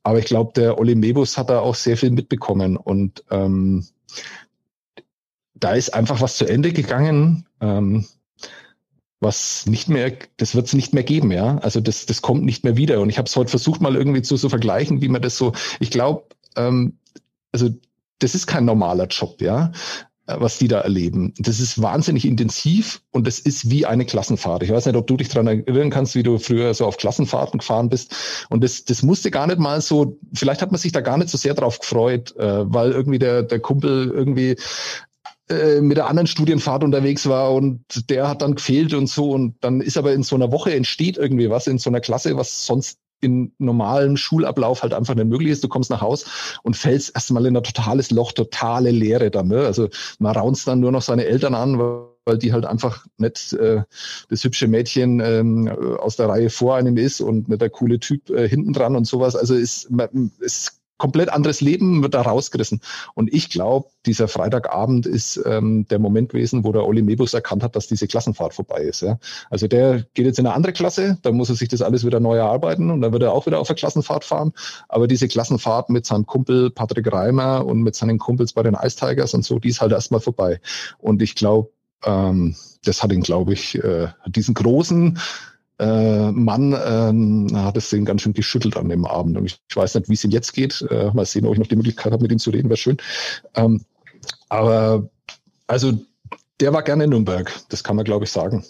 aber 0.03 0.19
ich 0.19 0.27
glaube, 0.27 0.53
der 0.55 0.79
Oli 0.79 0.95
Mebus 0.95 1.39
hat 1.39 1.49
da 1.49 1.61
auch 1.61 1.75
sehr 1.75 1.97
viel 1.97 2.11
mitbekommen. 2.11 2.77
Und 2.77 3.25
ähm, 3.31 3.87
da 5.55 5.73
ist 5.73 5.95
einfach 5.95 6.21
was 6.21 6.37
zu 6.37 6.45
Ende 6.45 6.73
gegangen, 6.73 7.47
ähm, 7.61 8.05
was 9.21 9.67
nicht 9.67 9.89
mehr, 9.89 10.13
das 10.37 10.55
wird 10.55 10.67
es 10.67 10.75
nicht 10.75 10.93
mehr 10.93 11.03
geben, 11.03 11.33
ja. 11.33 11.57
Also 11.59 11.81
das, 11.81 12.05
das 12.07 12.21
kommt 12.21 12.45
nicht 12.45 12.65
mehr 12.65 12.77
wieder. 12.77 13.01
Und 13.01 13.09
ich 13.09 13.17
habe 13.17 13.27
es 13.27 13.35
heute 13.35 13.51
versucht, 13.51 13.81
mal 13.81 13.97
irgendwie 13.97 14.23
zu 14.23 14.37
so 14.37 14.49
vergleichen, 14.51 15.01
wie 15.01 15.09
man 15.09 15.23
das 15.23 15.39
so, 15.39 15.53
ich 15.81 15.91
glaube, 15.91 16.25
ähm, 16.55 16.99
also 17.51 17.71
das 18.21 18.35
ist 18.35 18.47
kein 18.47 18.67
normaler 18.67 19.07
Job, 19.07 19.41
ja 19.41 19.73
was 20.29 20.59
die 20.59 20.69
da 20.69 20.81
erleben. 20.81 21.33
Das 21.38 21.59
ist 21.59 21.81
wahnsinnig 21.81 22.27
intensiv 22.27 23.01
und 23.11 23.27
das 23.27 23.38
ist 23.38 23.71
wie 23.71 23.87
eine 23.87 24.05
Klassenfahrt. 24.05 24.62
Ich 24.62 24.71
weiß 24.71 24.87
nicht, 24.87 24.97
ob 24.97 25.07
du 25.07 25.17
dich 25.17 25.29
daran 25.29 25.47
erinnern 25.47 25.91
kannst, 25.91 26.14
wie 26.14 26.23
du 26.23 26.38
früher 26.38 26.73
so 26.75 26.85
auf 26.85 26.99
Klassenfahrten 26.99 27.59
gefahren 27.59 27.88
bist. 27.88 28.14
Und 28.51 28.62
das, 28.62 28.85
das 28.85 29.03
musste 29.03 29.31
gar 29.31 29.47
nicht 29.47 29.59
mal 29.59 29.81
so, 29.81 30.19
vielleicht 30.35 30.61
hat 30.61 30.71
man 30.71 30.79
sich 30.79 30.93
da 30.93 31.01
gar 31.01 31.17
nicht 31.17 31.31
so 31.31 31.38
sehr 31.38 31.55
drauf 31.55 31.79
gefreut, 31.79 32.37
äh, 32.37 32.73
weil 32.73 32.93
irgendwie 32.93 33.19
der, 33.19 33.43
der 33.43 33.61
Kumpel 33.61 34.11
irgendwie 34.11 34.57
äh, 35.49 35.81
mit 35.81 35.97
der 35.97 36.09
anderen 36.09 36.27
Studienfahrt 36.27 36.85
unterwegs 36.85 37.27
war 37.27 37.55
und 37.55 38.11
der 38.11 38.29
hat 38.29 38.43
dann 38.43 38.55
gefehlt 38.55 38.93
und 38.93 39.07
so 39.07 39.31
und 39.31 39.55
dann 39.61 39.81
ist 39.81 39.97
aber 39.97 40.12
in 40.12 40.23
so 40.23 40.37
einer 40.37 40.53
Woche 40.53 40.75
entsteht 40.75 41.17
irgendwie 41.17 41.49
was 41.49 41.67
in 41.67 41.79
so 41.79 41.88
einer 41.88 42.01
Klasse, 42.01 42.37
was 42.37 42.67
sonst 42.67 42.99
in 43.21 43.53
normalem 43.59 44.17
Schulablauf 44.17 44.83
halt 44.83 44.95
einfach 44.95 45.15
nicht 45.15 45.27
möglich 45.27 45.51
ist. 45.51 45.65
Du 45.65 45.69
kommst 45.69 45.91
nach 45.91 46.01
Haus 46.01 46.61
und 46.63 46.77
fällst 46.77 47.15
erstmal 47.15 47.47
in 47.47 47.57
ein 47.57 47.63
totales 47.63 48.11
Loch, 48.11 48.33
totale 48.33 48.91
Leere 48.91 49.31
dann. 49.31 49.49
Ne? 49.49 49.61
Also 49.61 49.89
man 50.19 50.37
raunzt 50.37 50.67
dann 50.69 50.81
nur 50.81 50.93
noch 50.93 51.03
seine 51.03 51.25
Eltern 51.25 51.55
an, 51.55 51.79
weil 51.79 52.39
die 52.39 52.53
halt 52.53 52.67
einfach 52.67 53.07
nicht 53.17 53.55
äh, 53.55 53.83
das 54.29 54.45
hübsche 54.45 54.69
Mädchen 54.69 55.21
ähm, 55.21 55.69
aus 55.99 56.17
der 56.17 56.29
Reihe 56.29 56.51
vor 56.51 56.77
einem 56.77 56.97
ist 56.97 57.21
und 57.21 57.49
nicht 57.49 57.61
der 57.61 57.71
coole 57.71 57.99
Typ 57.99 58.31
äh, 58.31 58.49
hinten 58.49 58.73
dran 58.73 58.97
und 58.97 59.07
sowas. 59.07 59.35
Also 59.35 59.55
ist, 59.55 59.91
man, 59.91 60.31
ist 60.41 60.78
komplett 60.99 61.31
anderes 61.31 61.61
Leben 61.61 62.03
wird 62.03 62.15
da 62.15 62.23
rausgerissen. 62.23 62.81
Und 63.15 63.33
ich 63.33 63.49
glaube, 63.51 63.89
dieser 64.05 64.29
Freitagabend 64.29 65.07
ist 65.07 65.41
ähm, 65.47 65.87
der 65.89 65.99
Moment 65.99 66.31
gewesen, 66.31 66.65
wo 66.65 66.73
der 66.73 66.85
Olli 66.85 67.03
Mebus 67.03 67.35
erkannt 67.35 67.63
hat, 67.63 67.77
dass 67.77 67.87
diese 67.87 68.07
Klassenfahrt 68.07 68.53
vorbei 68.53 68.81
ist. 68.81 69.03
Ja. 69.03 69.19
Also 69.49 69.69
der 69.69 70.05
geht 70.15 70.27
jetzt 70.27 70.39
in 70.39 70.47
eine 70.47 70.55
andere 70.55 70.73
Klasse, 70.73 71.19
da 71.23 71.33
muss 71.33 71.49
er 71.49 71.55
sich 71.55 71.69
das 71.69 71.83
alles 71.83 72.05
wieder 72.05 72.21
neu 72.21 72.37
erarbeiten 72.37 72.91
und 72.91 73.01
dann 73.01 73.13
wird 73.13 73.23
er 73.23 73.33
auch 73.33 73.47
wieder 73.47 73.61
auf 73.61 73.69
der 73.69 73.77
Klassenfahrt 73.77 74.25
fahren. 74.25 74.53
Aber 74.89 75.07
diese 75.07 75.29
Klassenfahrt 75.29 75.89
mit 75.89 76.05
seinem 76.05 76.27
Kumpel 76.27 76.71
Patrick 76.71 77.11
Reimer 77.13 77.65
und 77.65 77.83
mit 77.83 77.95
seinen 77.95 78.19
Kumpels 78.19 78.53
bei 78.53 78.63
den 78.63 78.75
Ice 78.75 78.97
Tigers 78.97 79.35
und 79.35 79.45
so, 79.45 79.59
die 79.59 79.69
ist 79.69 79.81
halt 79.81 79.93
erstmal 79.93 80.21
vorbei. 80.21 80.61
Und 80.99 81.23
ich 81.23 81.35
glaube, 81.35 81.71
ähm, 82.05 82.57
das 82.85 83.03
hat 83.03 83.13
ihn, 83.13 83.23
glaube 83.23 83.53
ich, 83.53 83.83
äh, 83.83 84.09
diesen 84.27 84.55
großen 84.55 85.19
äh, 85.79 86.31
Mann 86.33 86.77
ähm, 86.85 87.49
hat 87.55 87.77
es 87.77 87.91
den 87.91 88.05
ganz 88.05 88.23
schön 88.23 88.33
geschüttelt 88.33 88.77
an 88.77 88.88
dem 88.88 89.05
Abend. 89.05 89.37
Und 89.37 89.47
ich, 89.47 89.61
ich 89.69 89.77
weiß 89.77 89.95
nicht, 89.95 90.09
wie 90.09 90.14
es 90.14 90.25
ihm 90.25 90.31
jetzt 90.31 90.53
geht. 90.53 90.83
Äh, 90.91 91.11
mal 91.12 91.25
sehen, 91.25 91.47
ob 91.47 91.53
ich 91.53 91.59
noch 91.59 91.67
die 91.67 91.77
Möglichkeit 91.77 92.12
habe, 92.12 92.23
mit 92.23 92.33
ihm 92.33 92.38
zu 92.38 92.51
reden, 92.51 92.69
wäre 92.69 92.77
schön. 92.77 92.97
Ähm, 93.55 93.85
aber 94.49 95.09
also 95.67 95.93
der 96.61 96.73
war 96.73 96.83
gerne 96.83 97.05
in 97.05 97.11
Nürnberg, 97.11 97.53
das 97.69 97.85
kann 97.85 97.97
man, 97.97 98.05
glaube 98.05 98.25
ich, 98.25 98.33
sagen. 98.33 98.64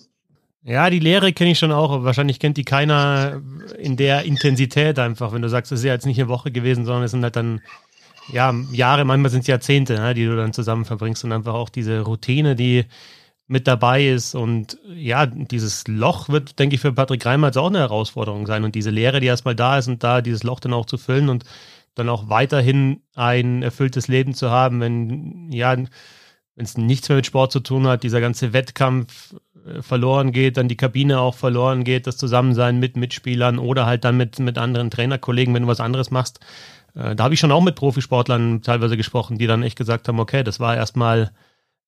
Ja, 0.62 0.90
die 0.90 0.98
Lehre 0.98 1.32
kenne 1.32 1.52
ich 1.52 1.58
schon 1.58 1.72
auch, 1.72 1.90
aber 1.90 2.04
wahrscheinlich 2.04 2.40
kennt 2.40 2.58
die 2.58 2.64
keiner 2.64 3.40
in 3.78 3.96
der 3.96 4.24
Intensität 4.24 4.98
einfach, 4.98 5.32
wenn 5.32 5.40
du 5.40 5.48
sagst, 5.48 5.72
es 5.72 5.80
ist 5.80 5.84
ja 5.84 5.94
jetzt 5.94 6.04
nicht 6.04 6.20
eine 6.20 6.28
Woche 6.28 6.50
gewesen, 6.50 6.84
sondern 6.84 7.04
es 7.04 7.12
sind 7.12 7.22
halt 7.22 7.36
dann 7.36 7.62
ja, 8.30 8.54
Jahre, 8.72 9.06
manchmal 9.06 9.30
sind 9.30 9.40
es 9.40 9.46
Jahrzehnte, 9.46 9.94
ne, 9.94 10.12
die 10.12 10.26
du 10.26 10.36
dann 10.36 10.52
zusammen 10.52 10.84
verbringst 10.84 11.24
und 11.24 11.32
einfach 11.32 11.54
auch 11.54 11.70
diese 11.70 12.00
Routine, 12.00 12.54
die 12.54 12.84
mit 13.48 13.66
dabei 13.66 14.06
ist. 14.06 14.34
Und 14.34 14.78
ja, 14.86 15.26
dieses 15.26 15.88
Loch 15.88 16.28
wird, 16.28 16.58
denke 16.58 16.76
ich, 16.76 16.80
für 16.80 16.92
Patrick 16.92 17.24
Reimer 17.26 17.48
jetzt 17.48 17.58
auch 17.58 17.68
eine 17.68 17.78
Herausforderung 17.78 18.46
sein. 18.46 18.62
Und 18.62 18.74
diese 18.74 18.90
Leere, 18.90 19.20
die 19.20 19.26
erstmal 19.26 19.56
da 19.56 19.78
ist 19.78 19.88
und 19.88 20.04
da 20.04 20.20
dieses 20.20 20.44
Loch 20.44 20.60
dann 20.60 20.74
auch 20.74 20.86
zu 20.86 20.98
füllen 20.98 21.28
und 21.28 21.44
dann 21.94 22.08
auch 22.08 22.28
weiterhin 22.28 23.02
ein 23.16 23.62
erfülltes 23.62 24.06
Leben 24.06 24.34
zu 24.34 24.50
haben, 24.50 24.80
wenn, 24.80 25.50
ja, 25.50 25.76
wenn 25.76 25.88
es 26.64 26.76
nichts 26.76 27.08
mehr 27.08 27.16
mit 27.16 27.26
Sport 27.26 27.50
zu 27.50 27.60
tun 27.60 27.86
hat, 27.86 28.02
dieser 28.02 28.20
ganze 28.20 28.52
Wettkampf 28.52 29.34
äh, 29.66 29.82
verloren 29.82 30.30
geht, 30.30 30.58
dann 30.58 30.68
die 30.68 30.76
Kabine 30.76 31.18
auch 31.18 31.34
verloren 31.34 31.84
geht, 31.84 32.06
das 32.06 32.18
Zusammensein 32.18 32.78
mit 32.78 32.96
Mitspielern 32.96 33.58
oder 33.58 33.86
halt 33.86 34.04
dann 34.04 34.16
mit, 34.16 34.38
mit 34.38 34.58
anderen 34.58 34.90
Trainerkollegen, 34.90 35.54
wenn 35.54 35.62
du 35.62 35.68
was 35.68 35.80
anderes 35.80 36.10
machst. 36.10 36.40
Äh, 36.94 37.16
da 37.16 37.24
habe 37.24 37.34
ich 37.34 37.40
schon 37.40 37.52
auch 37.52 37.62
mit 37.62 37.76
Profisportlern 37.76 38.60
teilweise 38.62 38.96
gesprochen, 38.96 39.38
die 39.38 39.46
dann 39.46 39.62
echt 39.62 39.78
gesagt 39.78 40.06
haben, 40.06 40.20
okay, 40.20 40.44
das 40.44 40.60
war 40.60 40.76
erstmal 40.76 41.30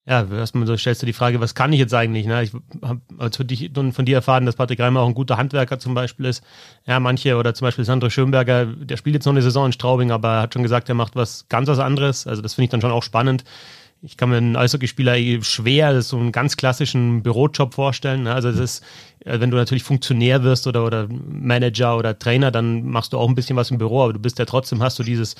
ja, 0.06 0.24
erstmal 0.24 0.66
so 0.66 0.76
stellst 0.76 1.02
du 1.02 1.06
die 1.06 1.12
Frage, 1.12 1.40
was 1.40 1.54
kann 1.54 1.72
ich 1.72 1.78
jetzt 1.78 1.94
eigentlich? 1.94 2.26
Ne? 2.26 2.42
Ich 2.42 2.52
habe 2.82 3.00
von, 3.92 4.04
dir 4.06 4.14
erfahren, 4.16 4.46
dass 4.46 4.56
Patrick 4.56 4.80
Reimer 4.80 5.00
auch 5.00 5.08
ein 5.08 5.14
guter 5.14 5.36
Handwerker 5.36 5.78
zum 5.78 5.94
Beispiel 5.94 6.26
ist. 6.26 6.42
Ja, 6.86 6.98
manche 7.00 7.36
oder 7.36 7.54
zum 7.54 7.66
Beispiel 7.66 7.84
Sandro 7.84 8.08
Schönberger, 8.08 8.66
der 8.66 8.96
spielt 8.96 9.14
jetzt 9.14 9.26
noch 9.26 9.32
eine 9.32 9.42
Saison 9.42 9.66
in 9.66 9.72
Straubing, 9.72 10.10
aber 10.10 10.28
er 10.28 10.42
hat 10.42 10.54
schon 10.54 10.62
gesagt, 10.62 10.88
er 10.88 10.94
macht 10.94 11.16
was 11.16 11.46
ganz 11.48 11.68
was 11.68 11.78
anderes. 11.78 12.26
Also 12.26 12.40
das 12.40 12.54
finde 12.54 12.64
ich 12.64 12.70
dann 12.70 12.80
schon 12.80 12.90
auch 12.90 13.02
spannend. 13.02 13.44
Ich 14.02 14.16
kann 14.16 14.30
mir 14.30 14.38
einen 14.38 14.56
Eishockeyspieler 14.56 15.16
schwer 15.42 16.00
so 16.00 16.16
einen 16.16 16.32
ganz 16.32 16.56
klassischen 16.56 17.22
Bürojob 17.22 17.74
vorstellen. 17.74 18.22
Ne? 18.22 18.32
Also 18.32 18.50
das 18.50 18.58
ist, 18.58 18.84
äh, 19.26 19.38
wenn 19.38 19.50
du 19.50 19.58
natürlich 19.58 19.82
Funktionär 19.82 20.42
wirst 20.42 20.66
oder, 20.66 20.86
oder 20.86 21.08
Manager 21.08 21.98
oder 21.98 22.18
Trainer, 22.18 22.50
dann 22.50 22.86
machst 22.86 23.12
du 23.12 23.18
auch 23.18 23.28
ein 23.28 23.34
bisschen 23.34 23.56
was 23.56 23.70
im 23.70 23.76
Büro, 23.76 24.04
aber 24.04 24.14
du 24.14 24.18
bist 24.18 24.38
ja 24.38 24.46
trotzdem, 24.46 24.82
hast 24.82 24.98
du 24.98 25.02
dieses 25.02 25.36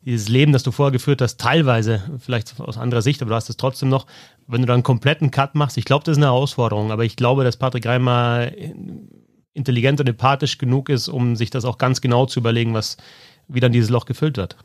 dieses 0.00 0.28
Leben, 0.28 0.52
das 0.52 0.62
du 0.62 0.70
vorher 0.70 0.92
geführt 0.92 1.20
hast, 1.20 1.40
teilweise, 1.40 2.02
vielleicht 2.18 2.58
aus 2.60 2.78
anderer 2.78 3.02
Sicht, 3.02 3.20
aber 3.20 3.30
du 3.30 3.34
hast 3.34 3.50
es 3.50 3.56
trotzdem 3.56 3.88
noch, 3.88 4.06
wenn 4.46 4.60
du 4.60 4.66
da 4.66 4.74
einen 4.74 4.82
kompletten 4.82 5.30
Cut 5.30 5.54
machst, 5.54 5.76
ich 5.76 5.84
glaube, 5.84 6.04
das 6.04 6.12
ist 6.12 6.18
eine 6.18 6.26
Herausforderung, 6.26 6.92
aber 6.92 7.04
ich 7.04 7.16
glaube, 7.16 7.44
dass 7.44 7.56
Patrick 7.56 7.84
Reimer 7.86 8.50
intelligent 9.54 10.00
und 10.00 10.08
empathisch 10.08 10.58
genug 10.58 10.88
ist, 10.88 11.08
um 11.08 11.36
sich 11.36 11.50
das 11.50 11.64
auch 11.64 11.78
ganz 11.78 12.00
genau 12.00 12.26
zu 12.26 12.40
überlegen, 12.40 12.74
was, 12.74 12.96
wie 13.48 13.60
dann 13.60 13.72
dieses 13.72 13.90
Loch 13.90 14.06
gefüllt 14.06 14.36
wird. 14.36 14.56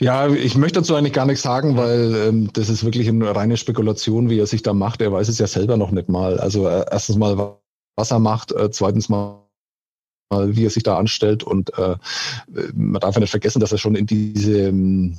Ja, 0.00 0.28
ich 0.28 0.56
möchte 0.56 0.80
dazu 0.80 0.96
eigentlich 0.96 1.12
gar 1.12 1.26
nichts 1.26 1.42
sagen, 1.42 1.76
weil 1.76 2.14
ähm, 2.16 2.50
das 2.54 2.68
ist 2.68 2.82
wirklich 2.82 3.08
eine 3.08 3.36
reine 3.36 3.56
Spekulation, 3.56 4.30
wie 4.30 4.38
er 4.38 4.46
sich 4.46 4.62
da 4.62 4.72
macht. 4.72 5.00
Er 5.00 5.12
weiß 5.12 5.28
es 5.28 5.38
ja 5.38 5.46
selber 5.46 5.76
noch 5.76 5.92
nicht 5.92 6.08
mal. 6.08 6.40
Also 6.40 6.66
äh, 6.66 6.84
erstens 6.90 7.16
mal, 7.18 7.56
was 7.94 8.10
er 8.10 8.18
macht, 8.18 8.50
äh, 8.50 8.70
zweitens 8.72 9.08
mal, 9.08 9.42
wie 10.40 10.66
er 10.66 10.70
sich 10.70 10.82
da 10.82 10.96
anstellt. 10.96 11.42
Und 11.42 11.76
äh, 11.78 11.96
man 12.74 13.00
darf 13.00 13.14
ja 13.14 13.20
nicht 13.20 13.30
vergessen, 13.30 13.60
dass 13.60 13.72
er 13.72 13.78
schon 13.78 13.94
in 13.94 14.06
diese 14.06 14.68
ähm, 14.68 15.18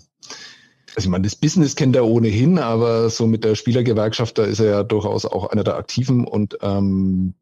also 0.96 1.08
ich 1.08 1.12
meine, 1.12 1.24
das 1.24 1.36
Business 1.36 1.76
kennt 1.76 1.96
er 1.96 2.06
ohnehin, 2.06 2.60
aber 2.60 3.10
so 3.10 3.26
mit 3.26 3.44
der 3.44 3.56
Spielergewerkschaft, 3.56 4.38
da 4.38 4.44
ist 4.44 4.60
er 4.60 4.66
ja 4.68 4.84
durchaus 4.84 5.26
auch 5.26 5.48
einer 5.50 5.64
der 5.64 5.76
Aktiven 5.78 6.26
und 6.26 6.58
ähm, 6.62 7.34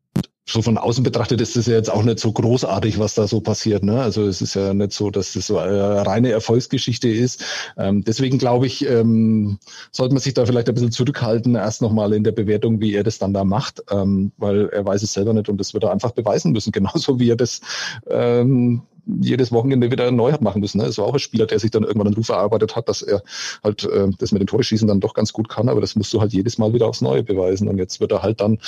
so 0.51 0.61
von 0.61 0.77
außen 0.77 1.03
betrachtet 1.03 1.41
ist 1.41 1.55
es 1.55 1.67
ja 1.67 1.75
jetzt 1.75 1.91
auch 1.91 2.03
nicht 2.03 2.19
so 2.19 2.31
großartig, 2.31 2.99
was 2.99 3.15
da 3.15 3.27
so 3.27 3.41
passiert. 3.41 3.83
Ne? 3.83 4.01
Also 4.01 4.25
es 4.25 4.41
ist 4.41 4.53
ja 4.55 4.73
nicht 4.73 4.91
so, 4.91 5.09
dass 5.09 5.33
das 5.33 5.47
so 5.47 5.57
eine 5.57 6.05
reine 6.05 6.31
Erfolgsgeschichte 6.31 7.07
ist. 7.07 7.43
Ähm, 7.77 8.03
deswegen 8.03 8.37
glaube 8.37 8.67
ich, 8.67 8.85
ähm, 8.85 9.59
sollte 9.91 10.13
man 10.13 10.21
sich 10.21 10.33
da 10.33 10.45
vielleicht 10.45 10.67
ein 10.67 10.75
bisschen 10.75 10.91
zurückhalten, 10.91 11.55
erst 11.55 11.81
nochmal 11.81 12.13
in 12.13 12.23
der 12.23 12.33
Bewertung, 12.33 12.81
wie 12.81 12.93
er 12.93 13.03
das 13.03 13.17
dann 13.17 13.33
da 13.33 13.43
macht, 13.43 13.81
ähm, 13.91 14.31
weil 14.37 14.69
er 14.69 14.85
weiß 14.85 15.03
es 15.03 15.13
selber 15.13 15.33
nicht 15.33 15.49
und 15.49 15.57
das 15.57 15.73
wird 15.73 15.83
er 15.83 15.91
einfach 15.91 16.11
beweisen 16.11 16.51
müssen, 16.51 16.71
genauso 16.73 17.19
wie 17.19 17.29
er 17.29 17.37
das 17.37 17.61
ähm, 18.09 18.81
jedes 19.05 19.51
Wochenende 19.51 19.91
wieder 19.91 20.11
neu 20.11 20.31
hat 20.31 20.41
machen 20.41 20.61
müssen. 20.61 20.79
Ne? 20.79 20.85
Es 20.85 20.97
war 20.97 21.05
auch 21.05 21.13
ein 21.13 21.19
Spieler, 21.19 21.45
der 21.45 21.59
sich 21.59 21.71
dann 21.71 21.83
irgendwann 21.83 22.07
einen 22.07 22.15
Ruf 22.15 22.29
erarbeitet 22.29 22.75
hat, 22.75 22.89
dass 22.89 23.01
er 23.01 23.23
halt 23.63 23.83
äh, 23.83 24.09
das 24.17 24.31
mit 24.31 24.41
dem 24.41 24.47
Tore 24.47 24.63
schießen 24.63 24.87
dann 24.87 24.99
doch 24.99 25.13
ganz 25.13 25.33
gut 25.33 25.49
kann, 25.49 25.69
aber 25.69 25.81
das 25.81 25.95
musst 25.95 26.13
du 26.13 26.21
halt 26.21 26.33
jedes 26.33 26.57
Mal 26.57 26.73
wieder 26.73 26.87
aufs 26.87 27.01
Neue 27.01 27.23
beweisen. 27.23 27.67
Und 27.67 27.77
jetzt 27.77 27.99
wird 27.99 28.11
er 28.11 28.21
halt 28.21 28.41
dann 28.41 28.59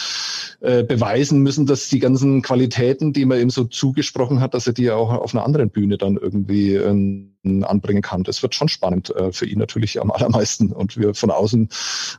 äh, 0.61 0.83
beweisen 0.83 1.41
müssen, 1.41 1.65
dass 1.65 1.89
die 1.89 1.99
ganzen 1.99 2.41
Qualitäten, 2.41 3.13
die 3.13 3.25
man 3.25 3.39
ihm 3.39 3.49
so 3.49 3.65
zugesprochen 3.65 4.39
hat, 4.39 4.53
dass 4.53 4.67
er 4.67 4.73
die 4.73 4.91
auch 4.91 5.11
auf 5.11 5.33
einer 5.33 5.45
anderen 5.45 5.69
Bühne 5.69 5.97
dann 5.97 6.17
irgendwie 6.17 6.75
äh, 6.75 7.63
anbringen 7.63 8.01
kann. 8.01 8.23
Das 8.23 8.41
wird 8.41 8.55
schon 8.55 8.69
spannend 8.69 9.13
äh, 9.15 9.31
für 9.31 9.45
ihn 9.45 9.59
natürlich 9.59 10.01
am 10.01 10.11
allermeisten. 10.11 10.71
Und 10.71 10.97
wir 10.97 11.13
von 11.13 11.31
außen 11.31 11.69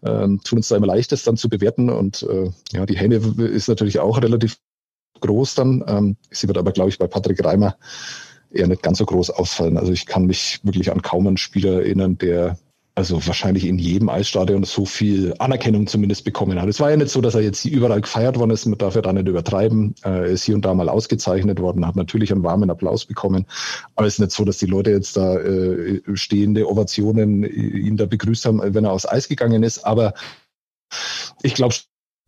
äh, 0.03 0.27
tun 0.45 0.57
uns 0.57 0.69
da 0.69 0.77
immer 0.77 0.87
leicht, 0.87 1.13
das 1.13 1.23
dann 1.23 1.37
zu 1.37 1.49
bewerten. 1.49 1.91
Und 1.91 2.23
äh, 2.25 2.51
ja, 2.73 2.87
die 2.87 2.97
Hände 2.97 3.17
ist 3.45 3.69
natürlich 3.69 3.99
auch 3.99 4.21
relativ 4.21 4.59
groß 5.25 5.55
dann. 5.55 5.85
Ähm, 5.87 6.17
sie 6.31 6.47
wird 6.49 6.59
aber, 6.59 6.73
glaube 6.73 6.91
ich, 6.91 6.99
bei 6.99 7.07
Patrick 7.07 7.45
Reimer 7.45 7.77
eher 8.51 8.69
nicht 8.69 8.83
ganz 8.83 8.99
so 8.99 9.07
groß 9.07 9.31
ausfallen. 9.31 9.77
Also 9.77 9.93
ich 9.93 10.07
kann 10.07 10.27
mich 10.27 10.61
wirklich 10.63 10.93
an 10.93 11.03
kaum 11.03 11.27
einen 11.27 11.37
Spieler 11.37 11.83
erinnern, 11.83 12.19
der 12.19 12.57
also 12.97 13.27
wahrscheinlich 13.27 13.67
in 13.67 13.77
jedem 13.79 14.09
Eisstadion 14.09 14.63
so 14.63 14.85
viel 14.85 15.35
Anerkennung 15.41 15.89
zumindest 15.89 16.25
bekommen 16.25 16.61
hat. 16.61 16.69
Es 16.69 16.79
war 16.79 16.91
ja 16.91 16.97
nicht 16.97 17.11
so, 17.11 17.21
dass 17.21 17.35
er 17.35 17.41
jetzt 17.41 17.65
überall 17.65 18.01
gefeiert 18.01 18.39
worden 18.39 18.53
ist, 18.53 18.67
man 18.67 18.79
darf 18.79 18.95
ja 18.95 19.03
da 19.03 19.13
nicht 19.13 19.27
übertreiben. 19.27 19.97
Er 20.03 20.27
ist 20.27 20.45
hier 20.45 20.55
und 20.55 20.65
da 20.65 20.73
mal 20.75 20.89
ausgezeichnet 20.89 21.59
worden, 21.59 21.85
hat 21.85 21.97
natürlich 21.97 22.31
einen 22.31 22.45
warmen 22.45 22.71
Applaus 22.71 23.05
bekommen. 23.05 23.47
Aber 23.97 24.07
es 24.07 24.15
ist 24.15 24.21
nicht 24.21 24.31
so, 24.31 24.45
dass 24.45 24.59
die 24.59 24.67
Leute 24.67 24.93
jetzt 24.93 25.17
da 25.17 25.37
äh, 25.39 26.03
stehende 26.15 26.69
Ovationen 26.71 27.43
ihn 27.43 27.97
da 27.97 28.07
begrüßt 28.07 28.45
haben, 28.45 28.61
wenn 28.63 28.85
er 28.85 28.93
aus 28.93 29.09
Eis 29.09 29.27
gegangen 29.27 29.65
ist. 29.65 29.85
Aber 29.85 30.15
ich 31.43 31.55
glaube 31.55 31.75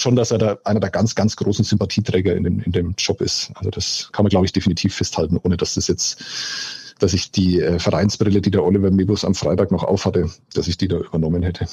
schon, 0.07 0.15
dass 0.15 0.31
er 0.31 0.39
da 0.39 0.59
einer 0.63 0.79
der 0.79 0.91
ganz, 0.91 1.17
ganz 1.17 1.35
großen 1.35 1.65
Sympathieträger 1.65 2.37
in 2.37 2.45
dem, 2.45 2.61
in 2.61 2.71
dem 2.71 2.95
Job 2.97 3.21
ist. 3.21 3.51
Also 3.55 3.71
das 3.71 4.09
kann 4.13 4.23
man, 4.23 4.31
glaube 4.31 4.47
ich, 4.47 4.53
definitiv 4.53 4.95
festhalten, 4.95 5.37
ohne 5.43 5.57
dass 5.57 5.75
das 5.75 5.89
jetzt, 5.89 6.95
dass 7.01 7.13
ich 7.13 7.33
die 7.33 7.61
äh, 7.61 7.81
Vereinsbrille, 7.81 8.41
die 8.41 8.53
der 8.53 8.63
Oliver 8.63 8.93
Mebus 8.93 9.25
am 9.25 9.35
Freitag 9.35 9.73
noch 9.73 9.83
aufhatte, 9.83 10.31
dass 10.55 10.69
ich 10.69 10.79
die 10.79 10.87
da 10.87 10.99
übernommen 10.99 11.43
hätte. 11.43 11.67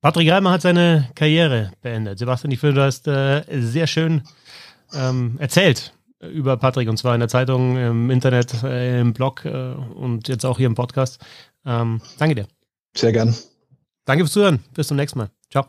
Patrick 0.00 0.30
Reimer 0.30 0.52
hat 0.52 0.62
seine 0.62 1.10
Karriere 1.14 1.72
beendet. 1.82 2.18
Sebastian, 2.18 2.50
ich 2.50 2.60
finde, 2.60 2.76
du 2.76 2.82
hast 2.82 3.06
äh, 3.06 3.42
sehr 3.60 3.86
schön 3.86 4.22
ähm, 4.94 5.36
erzählt 5.38 5.92
über 6.20 6.56
Patrick 6.56 6.88
und 6.88 6.96
zwar 6.96 7.14
in 7.14 7.20
der 7.20 7.28
Zeitung, 7.28 7.76
im 7.76 8.10
Internet, 8.10 8.62
äh, 8.62 9.00
im 9.00 9.12
Blog 9.12 9.44
äh, 9.44 9.50
und 9.50 10.28
jetzt 10.28 10.46
auch 10.46 10.56
hier 10.56 10.66
im 10.66 10.74
Podcast. 10.74 11.20
Ähm, 11.66 12.00
danke 12.18 12.34
dir. 12.34 12.48
Sehr 12.96 13.12
gern. 13.12 13.34
Danke 14.06 14.24
fürs 14.24 14.32
Zuhören. 14.32 14.60
Bis 14.74 14.88
zum 14.88 14.96
nächsten 14.96 15.18
Mal. 15.18 15.30
Ciao. 15.50 15.66